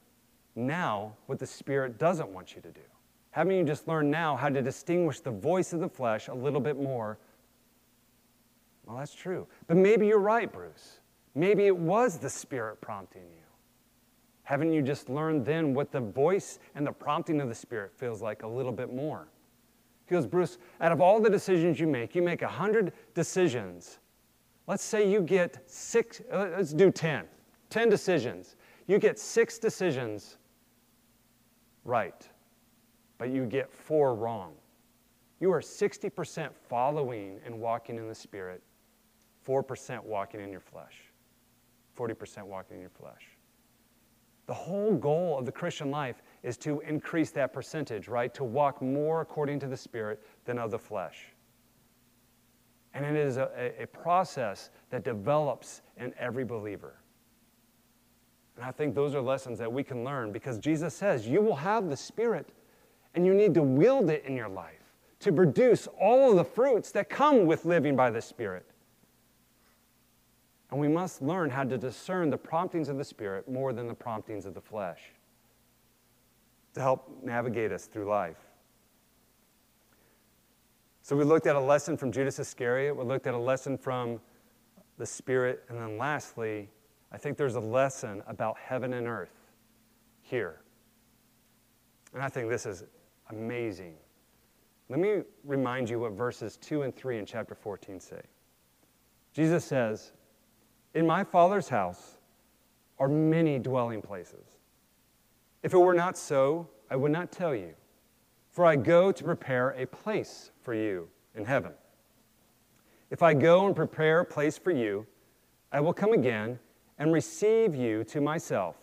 now 0.55 1.13
what 1.25 1.39
the 1.39 1.45
Spirit 1.45 1.97
doesn't 1.97 2.29
want 2.29 2.55
you 2.55 2.61
to 2.61 2.71
do? 2.71 2.81
Haven't 3.31 3.55
you 3.55 3.63
just 3.63 3.87
learned 3.87 4.09
now 4.09 4.35
how 4.35 4.49
to 4.49 4.61
distinguish 4.61 5.19
the 5.19 5.31
voice 5.31 5.73
of 5.73 5.79
the 5.79 5.89
flesh 5.89 6.29
a 6.29 6.33
little 6.33 6.61
bit 6.61 6.79
more? 6.79 7.17
Well, 8.85 8.97
that's 8.97 9.13
true. 9.13 9.45
But 9.67 9.77
maybe 9.77 10.07
you're 10.07 10.19
right, 10.19 10.51
Bruce. 10.51 10.99
Maybe 11.35 11.67
it 11.67 11.77
was 11.77 12.17
the 12.17 12.29
Spirit 12.29 12.81
prompting 12.81 13.21
you. 13.21 13.43
Haven't 14.43 14.73
you 14.73 14.81
just 14.81 15.09
learned 15.09 15.45
then 15.45 15.75
what 15.75 15.91
the 15.91 15.99
voice 15.99 16.57
and 16.73 16.87
the 16.87 16.91
prompting 16.91 17.39
of 17.39 17.49
the 17.49 17.55
Spirit 17.55 17.91
feels 17.95 18.21
like 18.21 18.41
a 18.41 18.47
little 18.47 18.71
bit 18.71 18.91
more? 18.91 19.27
He 20.07 20.15
goes, 20.15 20.25
Bruce, 20.25 20.57
out 20.81 20.91
of 20.91 21.01
all 21.01 21.19
the 21.19 21.29
decisions 21.29 21.79
you 21.79 21.85
make, 21.85 22.15
you 22.15 22.23
make 22.23 22.41
100 22.41 22.91
decisions 23.13 23.99
Let's 24.69 24.83
say 24.83 25.09
you 25.09 25.21
get 25.21 25.63
six, 25.65 26.21
uh, 26.31 26.49
let's 26.55 26.73
do 26.73 26.91
10. 26.91 27.25
10 27.71 27.89
decisions. 27.89 28.55
You 28.85 28.99
get 28.99 29.17
six 29.17 29.57
decisions 29.57 30.37
right, 31.83 32.29
but 33.17 33.29
you 33.31 33.47
get 33.47 33.73
four 33.73 34.13
wrong. 34.13 34.53
You 35.39 35.51
are 35.51 35.59
60% 35.59 36.51
following 36.53 37.39
and 37.43 37.59
walking 37.59 37.97
in 37.97 38.07
the 38.07 38.13
Spirit, 38.13 38.61
4% 39.47 40.03
walking 40.03 40.39
in 40.39 40.51
your 40.51 40.59
flesh, 40.59 41.01
40% 41.97 42.43
walking 42.43 42.75
in 42.75 42.81
your 42.81 42.91
flesh. 42.91 43.23
The 44.45 44.53
whole 44.53 44.93
goal 44.93 45.39
of 45.39 45.47
the 45.47 45.51
Christian 45.51 45.89
life 45.89 46.21
is 46.43 46.57
to 46.57 46.79
increase 46.81 47.31
that 47.31 47.53
percentage, 47.53 48.07
right? 48.07 48.31
To 48.35 48.43
walk 48.43 48.83
more 48.83 49.21
according 49.21 49.61
to 49.61 49.67
the 49.67 49.77
Spirit 49.77 50.21
than 50.45 50.59
of 50.59 50.69
the 50.69 50.79
flesh. 50.79 51.25
And 52.93 53.05
it 53.05 53.15
is 53.15 53.37
a, 53.37 53.73
a 53.79 53.87
process 53.87 54.71
that 54.89 55.03
develops 55.03 55.81
in 55.97 56.13
every 56.19 56.43
believer. 56.43 56.95
And 58.55 58.65
I 58.65 58.71
think 58.71 58.93
those 58.93 59.15
are 59.15 59.21
lessons 59.21 59.57
that 59.59 59.71
we 59.71 59.83
can 59.83 60.03
learn 60.03 60.31
because 60.31 60.59
Jesus 60.59 60.93
says 60.93 61.27
you 61.27 61.41
will 61.41 61.55
have 61.55 61.89
the 61.89 61.95
Spirit 61.95 62.49
and 63.15 63.25
you 63.25 63.33
need 63.33 63.53
to 63.53 63.63
wield 63.63 64.09
it 64.09 64.25
in 64.25 64.35
your 64.35 64.49
life 64.49 64.75
to 65.19 65.31
produce 65.31 65.87
all 65.99 66.31
of 66.31 66.37
the 66.37 66.43
fruits 66.43 66.91
that 66.91 67.09
come 67.09 67.45
with 67.45 67.65
living 67.65 67.95
by 67.95 68.09
the 68.09 68.21
Spirit. 68.21 68.65
And 70.71 70.79
we 70.79 70.87
must 70.87 71.21
learn 71.21 71.49
how 71.49 71.63
to 71.63 71.77
discern 71.77 72.29
the 72.29 72.37
promptings 72.37 72.89
of 72.89 72.97
the 72.97 73.03
Spirit 73.03 73.49
more 73.49 73.73
than 73.73 73.87
the 73.87 73.93
promptings 73.93 74.45
of 74.45 74.53
the 74.53 74.61
flesh 74.61 74.99
to 76.73 76.81
help 76.81 77.23
navigate 77.23 77.71
us 77.71 77.85
through 77.85 78.05
life. 78.09 78.37
So 81.09 81.15
we 81.15 81.23
looked 81.23 81.47
at 81.47 81.55
a 81.55 81.59
lesson 81.59 81.97
from 81.97 82.11
Judas 82.11 82.37
Iscariot, 82.37 82.95
we 82.95 83.03
looked 83.03 83.25
at 83.25 83.33
a 83.33 83.39
lesson 83.39 83.79
from 83.79 84.21
the 84.99 85.07
Spirit, 85.07 85.63
and 85.67 85.79
then 85.79 85.97
lastly, 85.97 86.69
I 87.11 87.17
think 87.17 87.35
there's 87.35 87.55
a 87.55 87.59
lesson 87.59 88.21
about 88.27 88.59
heaven 88.59 88.93
and 88.93 89.07
earth 89.07 89.33
here. 90.21 90.61
And 92.13 92.21
I 92.21 92.29
think 92.29 92.47
this 92.47 92.67
is 92.67 92.83
amazing. 93.31 93.95
Let 94.87 94.99
me 94.99 95.23
remind 95.43 95.89
you 95.89 95.97
what 95.97 96.11
verses 96.11 96.57
2 96.57 96.83
and 96.83 96.95
3 96.95 97.17
in 97.17 97.25
chapter 97.25 97.55
14 97.55 97.99
say. 97.99 98.21
Jesus 99.33 99.65
says, 99.65 100.11
In 100.93 101.07
my 101.07 101.23
Father's 101.23 101.69
house 101.69 102.19
are 102.99 103.09
many 103.09 103.57
dwelling 103.57 104.03
places. 104.03 104.45
If 105.63 105.73
it 105.73 105.79
were 105.79 105.95
not 105.95 106.19
so, 106.19 106.69
I 106.91 106.97
would 106.97 107.11
not 107.11 107.31
tell 107.31 107.55
you. 107.55 107.73
For 108.59 108.65
I 108.65 108.75
go 108.75 109.13
to 109.13 109.23
prepare 109.23 109.69
a 109.77 109.85
place 109.85 110.51
for 110.63 110.73
you 110.73 111.07
in 111.33 111.45
heaven. 111.45 111.71
If 113.09 113.23
I 113.23 113.33
go 113.33 113.65
and 113.65 113.73
prepare 113.73 114.19
a 114.19 114.25
place 114.25 114.57
for 114.57 114.71
you, 114.71 115.07
I 115.71 115.79
will 115.79 115.93
come 115.93 116.11
again 116.11 116.59
and 116.97 117.13
receive 117.13 117.73
you 117.73 118.03
to 118.03 118.19
myself. 118.19 118.75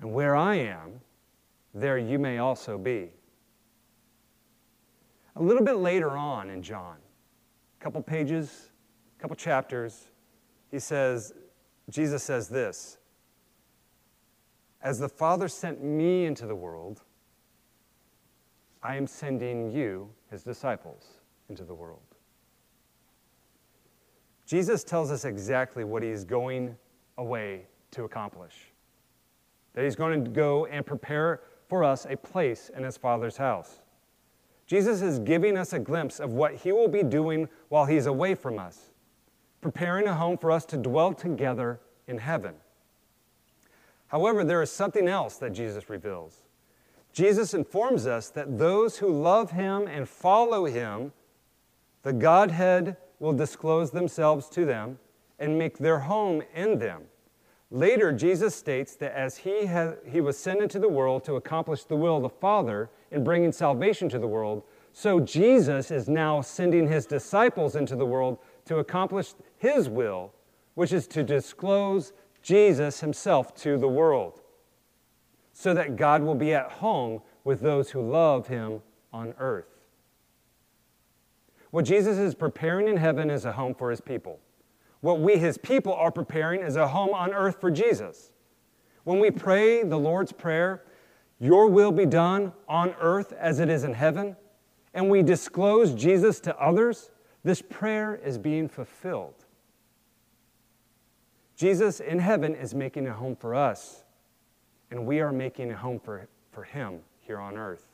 And 0.00 0.12
where 0.12 0.34
I 0.34 0.56
am, 0.56 0.94
there 1.72 1.96
you 1.96 2.18
may 2.18 2.38
also 2.38 2.76
be. 2.76 3.12
A 5.36 5.42
little 5.44 5.62
bit 5.62 5.76
later 5.76 6.10
on 6.10 6.50
in 6.50 6.60
John, 6.60 6.96
a 7.80 7.84
couple 7.84 8.02
pages, 8.02 8.72
a 9.16 9.22
couple 9.22 9.36
chapters, 9.36 10.08
he 10.72 10.80
says, 10.80 11.34
Jesus 11.88 12.24
says 12.24 12.48
this 12.48 12.98
As 14.82 14.98
the 14.98 15.08
Father 15.08 15.46
sent 15.46 15.84
me 15.84 16.24
into 16.24 16.48
the 16.48 16.56
world, 16.56 17.04
I 18.82 18.96
am 18.96 19.06
sending 19.06 19.70
you, 19.70 20.10
his 20.30 20.42
disciples, 20.42 21.04
into 21.48 21.64
the 21.64 21.74
world. 21.74 22.00
Jesus 24.46 24.84
tells 24.84 25.10
us 25.10 25.24
exactly 25.24 25.84
what 25.84 26.02
he 26.02 26.08
is 26.08 26.24
going 26.24 26.76
away 27.16 27.66
to 27.92 28.04
accomplish 28.04 28.72
that 29.74 29.84
he's 29.84 29.96
going 29.96 30.24
to 30.24 30.30
go 30.30 30.66
and 30.66 30.84
prepare 30.84 31.40
for 31.68 31.84
us 31.84 32.06
a 32.08 32.16
place 32.16 32.70
in 32.76 32.82
his 32.82 32.96
Father's 32.96 33.36
house. 33.36 33.78
Jesus 34.66 35.02
is 35.02 35.18
giving 35.18 35.56
us 35.56 35.72
a 35.72 35.78
glimpse 35.78 36.20
of 36.20 36.32
what 36.32 36.54
he 36.54 36.72
will 36.72 36.88
be 36.88 37.02
doing 37.02 37.48
while 37.68 37.86
he's 37.86 38.06
away 38.06 38.34
from 38.34 38.58
us, 38.58 38.90
preparing 39.60 40.06
a 40.06 40.14
home 40.14 40.36
for 40.36 40.50
us 40.50 40.64
to 40.66 40.76
dwell 40.76 41.12
together 41.12 41.80
in 42.06 42.18
heaven. 42.18 42.54
However, 44.08 44.44
there 44.44 44.62
is 44.62 44.70
something 44.70 45.08
else 45.08 45.36
that 45.38 45.50
Jesus 45.50 45.88
reveals. 45.88 46.41
Jesus 47.12 47.52
informs 47.52 48.06
us 48.06 48.30
that 48.30 48.58
those 48.58 48.98
who 48.98 49.08
love 49.08 49.50
him 49.50 49.86
and 49.86 50.08
follow 50.08 50.64
him, 50.64 51.12
the 52.02 52.12
Godhead 52.12 52.96
will 53.18 53.34
disclose 53.34 53.90
themselves 53.90 54.48
to 54.50 54.64
them 54.64 54.98
and 55.38 55.58
make 55.58 55.78
their 55.78 56.00
home 56.00 56.42
in 56.54 56.78
them. 56.78 57.02
Later, 57.70 58.12
Jesus 58.12 58.54
states 58.54 58.96
that 58.96 59.12
as 59.12 59.38
he, 59.38 59.66
has, 59.66 59.94
he 60.06 60.20
was 60.20 60.38
sent 60.38 60.60
into 60.60 60.78
the 60.78 60.88
world 60.88 61.24
to 61.24 61.36
accomplish 61.36 61.84
the 61.84 61.96
will 61.96 62.16
of 62.16 62.22
the 62.22 62.28
Father 62.28 62.90
in 63.10 63.24
bringing 63.24 63.52
salvation 63.52 64.08
to 64.10 64.18
the 64.18 64.26
world, 64.26 64.62
so 64.92 65.20
Jesus 65.20 65.90
is 65.90 66.08
now 66.08 66.42
sending 66.42 66.86
his 66.86 67.06
disciples 67.06 67.76
into 67.76 67.96
the 67.96 68.04
world 68.04 68.38
to 68.66 68.76
accomplish 68.76 69.32
his 69.56 69.88
will, 69.88 70.32
which 70.74 70.92
is 70.92 71.06
to 71.08 71.22
disclose 71.22 72.12
Jesus 72.42 73.00
himself 73.00 73.54
to 73.56 73.78
the 73.78 73.88
world 73.88 74.41
so 75.52 75.74
that 75.74 75.96
God 75.96 76.22
will 76.22 76.34
be 76.34 76.54
at 76.54 76.70
home 76.70 77.20
with 77.44 77.60
those 77.60 77.90
who 77.90 78.00
love 78.00 78.48
him 78.48 78.82
on 79.12 79.34
earth. 79.38 79.66
What 81.70 81.84
Jesus 81.84 82.18
is 82.18 82.34
preparing 82.34 82.88
in 82.88 82.96
heaven 82.96 83.30
is 83.30 83.44
a 83.44 83.52
home 83.52 83.74
for 83.74 83.90
his 83.90 84.00
people. 84.00 84.38
What 85.00 85.20
we, 85.20 85.36
his 85.36 85.58
people, 85.58 85.92
are 85.94 86.12
preparing 86.12 86.62
is 86.62 86.76
a 86.76 86.88
home 86.88 87.14
on 87.14 87.32
earth 87.32 87.60
for 87.60 87.70
Jesus. 87.70 88.30
When 89.04 89.18
we 89.18 89.30
pray 89.30 89.82
the 89.82 89.98
Lord's 89.98 90.32
Prayer, 90.32 90.84
Your 91.40 91.68
will 91.68 91.90
be 91.90 92.06
done 92.06 92.52
on 92.68 92.94
earth 93.00 93.32
as 93.32 93.58
it 93.58 93.68
is 93.68 93.84
in 93.84 93.94
heaven, 93.94 94.36
and 94.94 95.10
we 95.10 95.22
disclose 95.22 95.94
Jesus 95.94 96.38
to 96.40 96.56
others, 96.58 97.10
this 97.42 97.62
prayer 97.62 98.14
is 98.14 98.38
being 98.38 98.68
fulfilled. 98.68 99.44
Jesus 101.56 102.00
in 102.00 102.18
heaven 102.18 102.54
is 102.54 102.74
making 102.74 103.08
a 103.08 103.12
home 103.12 103.34
for 103.34 103.54
us 103.54 104.04
and 104.92 105.06
we 105.06 105.20
are 105.20 105.32
making 105.32 105.72
a 105.72 105.76
home 105.76 105.98
for, 105.98 106.28
for 106.52 106.62
Him 106.62 107.00
here 107.20 107.38
on 107.38 107.56
earth. 107.56 107.88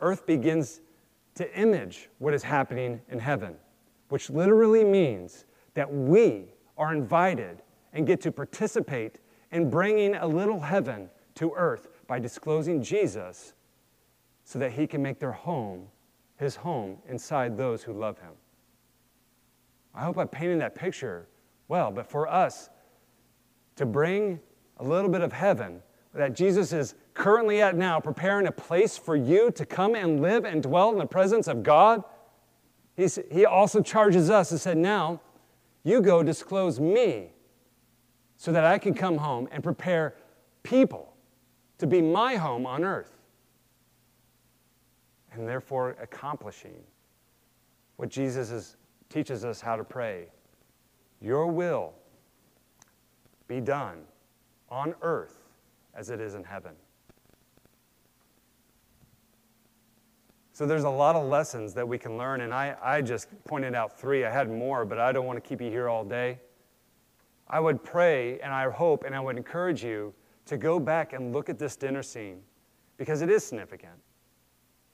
Earth 0.00 0.26
begins 0.26 0.82
to 1.34 1.58
image 1.58 2.10
what 2.18 2.34
is 2.34 2.42
happening 2.42 3.00
in 3.08 3.18
heaven. 3.18 3.56
which 4.10 4.28
literally 4.28 4.84
means 4.84 5.46
that 5.74 5.90
we 5.90 6.52
are 6.76 6.92
invited 6.92 7.62
and 7.92 8.06
get 8.06 8.20
to 8.20 8.32
participate 8.32 9.20
in 9.52 9.70
bringing 9.70 10.16
a 10.16 10.26
little 10.26 10.60
heaven 10.60 11.08
to 11.36 11.52
earth 11.56 11.88
by 12.06 12.18
disclosing 12.18 12.82
Jesus 12.82 13.54
so 14.44 14.58
that 14.58 14.72
he 14.72 14.86
can 14.86 15.00
make 15.00 15.18
their 15.18 15.32
home 15.32 15.86
his 16.36 16.56
home 16.56 16.98
inside 17.08 17.56
those 17.56 17.82
who 17.82 17.92
love 17.92 18.18
him. 18.18 18.32
I 19.94 20.02
hope 20.04 20.18
I 20.18 20.24
painted 20.24 20.60
that 20.60 20.74
picture 20.74 21.28
well, 21.68 21.90
but 21.92 22.06
for 22.06 22.26
us 22.26 22.68
to 23.76 23.86
bring 23.86 24.40
a 24.80 24.84
little 24.84 25.10
bit 25.10 25.20
of 25.20 25.32
heaven 25.32 25.82
that 26.14 26.34
Jesus 26.34 26.72
is 26.72 26.94
currently 27.14 27.62
at 27.62 27.76
now, 27.76 28.00
preparing 28.00 28.46
a 28.46 28.52
place 28.52 28.96
for 28.96 29.14
you 29.14 29.50
to 29.52 29.64
come 29.64 29.94
and 29.94 30.20
live 30.20 30.44
and 30.44 30.62
dwell 30.62 30.90
in 30.90 30.98
the 30.98 31.06
presence 31.06 31.46
of 31.46 31.62
God, 31.62 32.02
he's, 32.96 33.18
he 33.30 33.44
also 33.44 33.80
charges 33.80 34.28
us 34.30 34.50
and 34.50 34.60
said, 34.60 34.76
Now, 34.76 35.20
you 35.84 36.00
go 36.00 36.22
disclose 36.22 36.80
me 36.80 37.32
so 38.36 38.52
that 38.52 38.64
I 38.64 38.78
can 38.78 38.94
come 38.94 39.18
home 39.18 39.48
and 39.52 39.62
prepare 39.62 40.14
people 40.62 41.14
to 41.78 41.86
be 41.86 42.02
my 42.02 42.36
home 42.36 42.66
on 42.66 42.82
earth. 42.82 43.16
And 45.32 45.46
therefore, 45.46 45.96
accomplishing 46.00 46.82
what 47.96 48.08
Jesus 48.08 48.50
is, 48.50 48.76
teaches 49.10 49.44
us 49.44 49.60
how 49.60 49.76
to 49.76 49.84
pray 49.84 50.28
Your 51.20 51.46
will 51.46 51.92
be 53.46 53.60
done 53.60 54.04
on 54.70 54.94
earth 55.02 55.48
as 55.94 56.10
it 56.10 56.20
is 56.20 56.34
in 56.34 56.44
heaven. 56.44 56.72
So 60.52 60.66
there's 60.66 60.84
a 60.84 60.90
lot 60.90 61.16
of 61.16 61.26
lessons 61.26 61.72
that 61.74 61.88
we 61.88 61.96
can 61.96 62.18
learn, 62.18 62.42
and 62.42 62.52
I, 62.52 62.76
I 62.82 63.00
just 63.00 63.28
pointed 63.44 63.74
out 63.74 63.98
three. 63.98 64.26
I 64.26 64.30
had 64.30 64.50
more, 64.50 64.84
but 64.84 64.98
I 64.98 65.10
don't 65.10 65.24
want 65.24 65.42
to 65.42 65.48
keep 65.48 65.60
you 65.60 65.70
here 65.70 65.88
all 65.88 66.04
day. 66.04 66.38
I 67.48 67.60
would 67.60 67.82
pray, 67.82 68.38
and 68.40 68.52
I 68.52 68.68
hope, 68.70 69.04
and 69.04 69.14
I 69.14 69.20
would 69.20 69.38
encourage 69.38 69.82
you 69.82 70.12
to 70.46 70.58
go 70.58 70.78
back 70.78 71.14
and 71.14 71.32
look 71.32 71.48
at 71.48 71.58
this 71.58 71.76
dinner 71.76 72.02
scene 72.02 72.42
because 72.98 73.22
it 73.22 73.30
is 73.30 73.44
significant. 73.44 73.94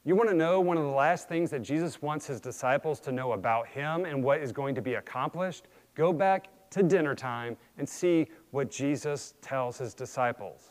You 0.05 0.14
want 0.14 0.31
to 0.31 0.37
know 0.37 0.61
one 0.61 0.77
of 0.77 0.85
the 0.85 0.91
last 0.91 1.29
things 1.29 1.51
that 1.51 1.62
Jesus 1.62 2.01
wants 2.01 2.29
his 2.29 2.41
disciples 2.41 3.01
to 3.01 3.11
know 3.11 3.33
about 3.33 3.66
him 3.66 4.05
and 4.05 4.22
what 4.22 4.41
is 4.41 4.53
going 4.53 4.77
to 4.77 4.83
be 4.83 4.95
accomplished? 4.95 5.64
Go 5.97 6.12
back 6.12 6.47
to 6.71 6.83
dinner 6.83 7.14
time 7.14 7.57
and 7.79 7.89
see 7.89 8.27
what 8.51 8.71
Jesus 8.71 9.35
tells 9.41 9.79
his 9.79 9.95
disciples. 9.95 10.71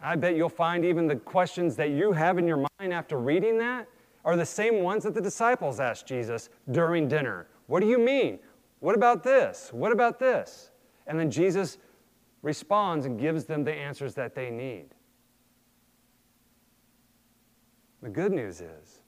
I 0.00 0.16
bet 0.16 0.36
you'll 0.36 0.48
find 0.48 0.84
even 0.84 1.06
the 1.06 1.16
questions 1.16 1.76
that 1.76 1.90
you 1.90 2.12
have 2.12 2.38
in 2.38 2.46
your 2.46 2.66
mind 2.78 2.92
after 2.92 3.18
reading 3.18 3.58
that 3.58 3.88
are 4.24 4.36
the 4.36 4.46
same 4.46 4.82
ones 4.82 5.04
that 5.04 5.14
the 5.14 5.20
disciples 5.20 5.80
asked 5.80 6.06
Jesus 6.06 6.48
during 6.70 7.08
dinner. 7.08 7.46
What 7.66 7.80
do 7.80 7.88
you 7.88 7.98
mean? 7.98 8.38
What 8.80 8.94
about 8.94 9.22
this? 9.22 9.70
What 9.72 9.92
about 9.92 10.18
this? 10.18 10.70
And 11.06 11.18
then 11.18 11.30
Jesus 11.30 11.78
responds 12.42 13.06
and 13.06 13.18
gives 13.18 13.44
them 13.44 13.64
the 13.64 13.72
answers 13.72 14.14
that 14.14 14.34
they 14.34 14.50
need. 14.50 14.86
The 18.02 18.10
good 18.10 18.32
news 18.32 18.60
is, 18.60 19.00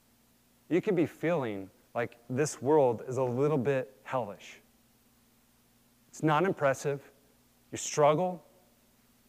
you 0.68 0.80
can 0.80 0.94
be 0.94 1.06
feeling 1.06 1.68
like 1.94 2.16
this 2.30 2.62
world 2.62 3.02
is 3.06 3.16
a 3.16 3.22
little 3.22 3.58
bit 3.58 3.94
hellish. 4.04 4.57
It's 6.18 6.24
not 6.24 6.42
impressive. 6.42 7.12
You 7.70 7.78
struggle. 7.78 8.42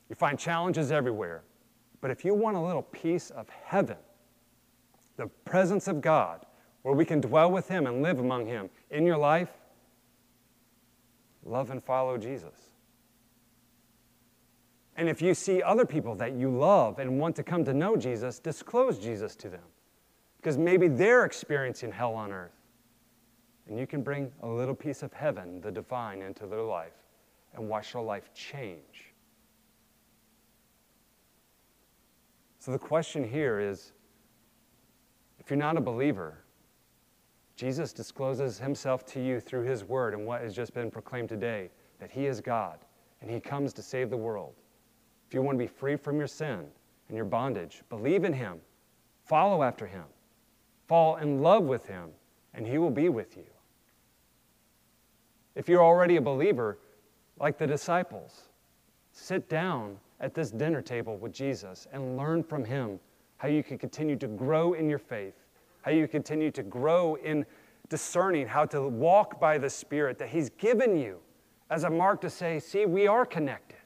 You 0.10 0.16
find 0.16 0.40
challenges 0.40 0.92
everywhere. 0.92 1.44
But 2.02 2.10
if 2.10 2.26
you 2.26 2.34
want 2.34 2.58
a 2.58 2.60
little 2.60 2.82
piece 2.82 3.30
of 3.30 3.48
heaven, 3.48 3.98
the 5.16 5.28
presence 5.46 5.88
of 5.88 6.02
God, 6.02 6.48
where 6.82 6.96
we 6.96 7.06
can 7.06 7.22
dwell 7.22 7.52
with 7.52 7.68
Him 7.68 7.86
and 7.86 8.02
live 8.02 8.18
among 8.18 8.48
Him 8.48 8.72
in 8.90 9.06
your 9.06 9.20
life, 9.20 9.52
love 11.46 11.70
and 11.70 11.84
follow 11.84 12.18
Jesus. 12.18 12.72
And 14.96 15.08
if 15.08 15.22
you 15.22 15.36
see 15.36 15.62
other 15.62 15.86
people 15.86 16.16
that 16.16 16.34
you 16.34 16.50
love 16.50 16.98
and 16.98 17.20
want 17.20 17.36
to 17.36 17.44
come 17.44 17.64
to 17.66 17.74
know 17.76 17.98
Jesus, 17.98 18.40
disclose 18.40 18.98
Jesus 18.98 19.36
to 19.36 19.48
them. 19.48 19.62
Because 20.38 20.58
maybe 20.58 20.88
they're 20.88 21.24
experiencing 21.24 21.92
hell 21.92 22.16
on 22.16 22.32
earth. 22.32 22.59
And 23.70 23.78
you 23.78 23.86
can 23.86 24.01
bring 24.01 24.32
a 24.41 24.47
little 24.47 24.74
piece 24.74 25.03
of 25.03 25.13
heaven, 25.13 25.61
the 25.61 25.72
divine, 25.72 26.24
into 26.24 26.47
their 26.47 26.63
life 26.63 27.05
and 27.53 27.70
watch 27.70 27.93
their 27.93 28.01
life 28.01 28.34
change. 28.34 29.13
So 32.57 32.72
the 32.72 32.80
question 32.80 33.24
here 33.24 33.59
is 33.59 33.93
if 35.39 35.49
you're 35.49 35.57
not 35.57 35.78
a 35.78 35.82
believer, 35.82 36.39
Jesus 37.55 37.93
discloses 37.93 38.57
himself 38.57 39.05
to 39.07 39.24
you 39.24 39.39
through 39.39 39.63
his 39.63 39.84
word 39.84 40.13
and 40.13 40.26
what 40.26 40.41
has 40.41 40.55
just 40.55 40.74
been 40.74 40.89
proclaimed 40.89 41.30
today 41.30 41.70
that 41.99 42.09
he 42.09 42.26
is 42.26 42.41
God 42.41 42.80
and 43.22 43.30
he 43.30 43.39
comes 43.39 43.72
to 43.74 43.84
save 43.84 44.09
the 44.09 44.17
world. 44.17 44.55
If 45.28 45.34
you 45.34 45.41
want 45.43 45.59
to 45.59 45.63
be 45.63 45.67
free 45.67 45.95
from 45.95 46.17
your 46.17 46.28
sin 46.28 46.65
and 47.07 47.15
your 47.15 47.26
bondage, 47.26 47.84
believe 47.89 48.24
in 48.24 48.34
him, 48.34 48.59
follow 49.26 49.61
after 49.61 49.86
him, 49.86 50.05
fall 50.88 51.17
in 51.17 51.41
love 51.41 51.63
with 51.63 51.86
him, 51.86 52.09
and 52.53 52.65
he 52.65 52.80
will 52.80 52.89
be 52.89 53.09
with 53.09 53.38
you. 53.38 53.45
If 55.56 55.68
you're 55.68 55.84
already 55.84 56.18
a 56.18 56.22
believer, 56.22 56.78
like 57.39 57.58
the 57.58 57.68
disciples, 57.68 58.50
sit 59.12 59.50
down 59.50 59.97
at 60.20 60.34
this 60.34 60.52
dinner 60.52 60.82
table 60.82 61.18
with 61.18 61.34
Jesus 61.34 61.88
and 61.91 62.18
learn 62.18 62.43
from 62.43 62.64
him 62.64 63.00
how 63.38 63.47
you 63.47 63.64
can 63.64 63.78
continue 63.78 64.16
to 64.18 64.28
grow 64.28 64.74
in 64.74 64.89
your 64.89 65.00
faith, 65.00 65.45
how 65.82 65.91
you 65.91 66.08
continue 66.08 66.52
to 66.52 66.64
grow 66.64 67.16
in 67.16 67.45
discerning 67.89 68.47
how 68.47 68.66
to 68.66 68.88
walk 68.88 69.39
by 69.39 69.58
the 69.58 69.70
Spirit 69.70 70.18
that 70.20 70.30
He's 70.30 70.50
given 70.52 70.95
you 70.95 71.20
as 71.70 71.84
a 71.84 71.89
mark 71.89 72.22
to 72.22 72.30
say, 72.30 72.60
see, 72.60 72.86
we 72.86 73.08
are 73.08 73.26
connected. 73.26 73.78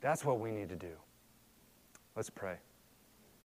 That's 0.00 0.24
what 0.24 0.40
we 0.40 0.50
need 0.50 0.68
to 0.68 0.76
do. 0.76 0.92
Let's 2.14 2.30
pray. 2.30 2.56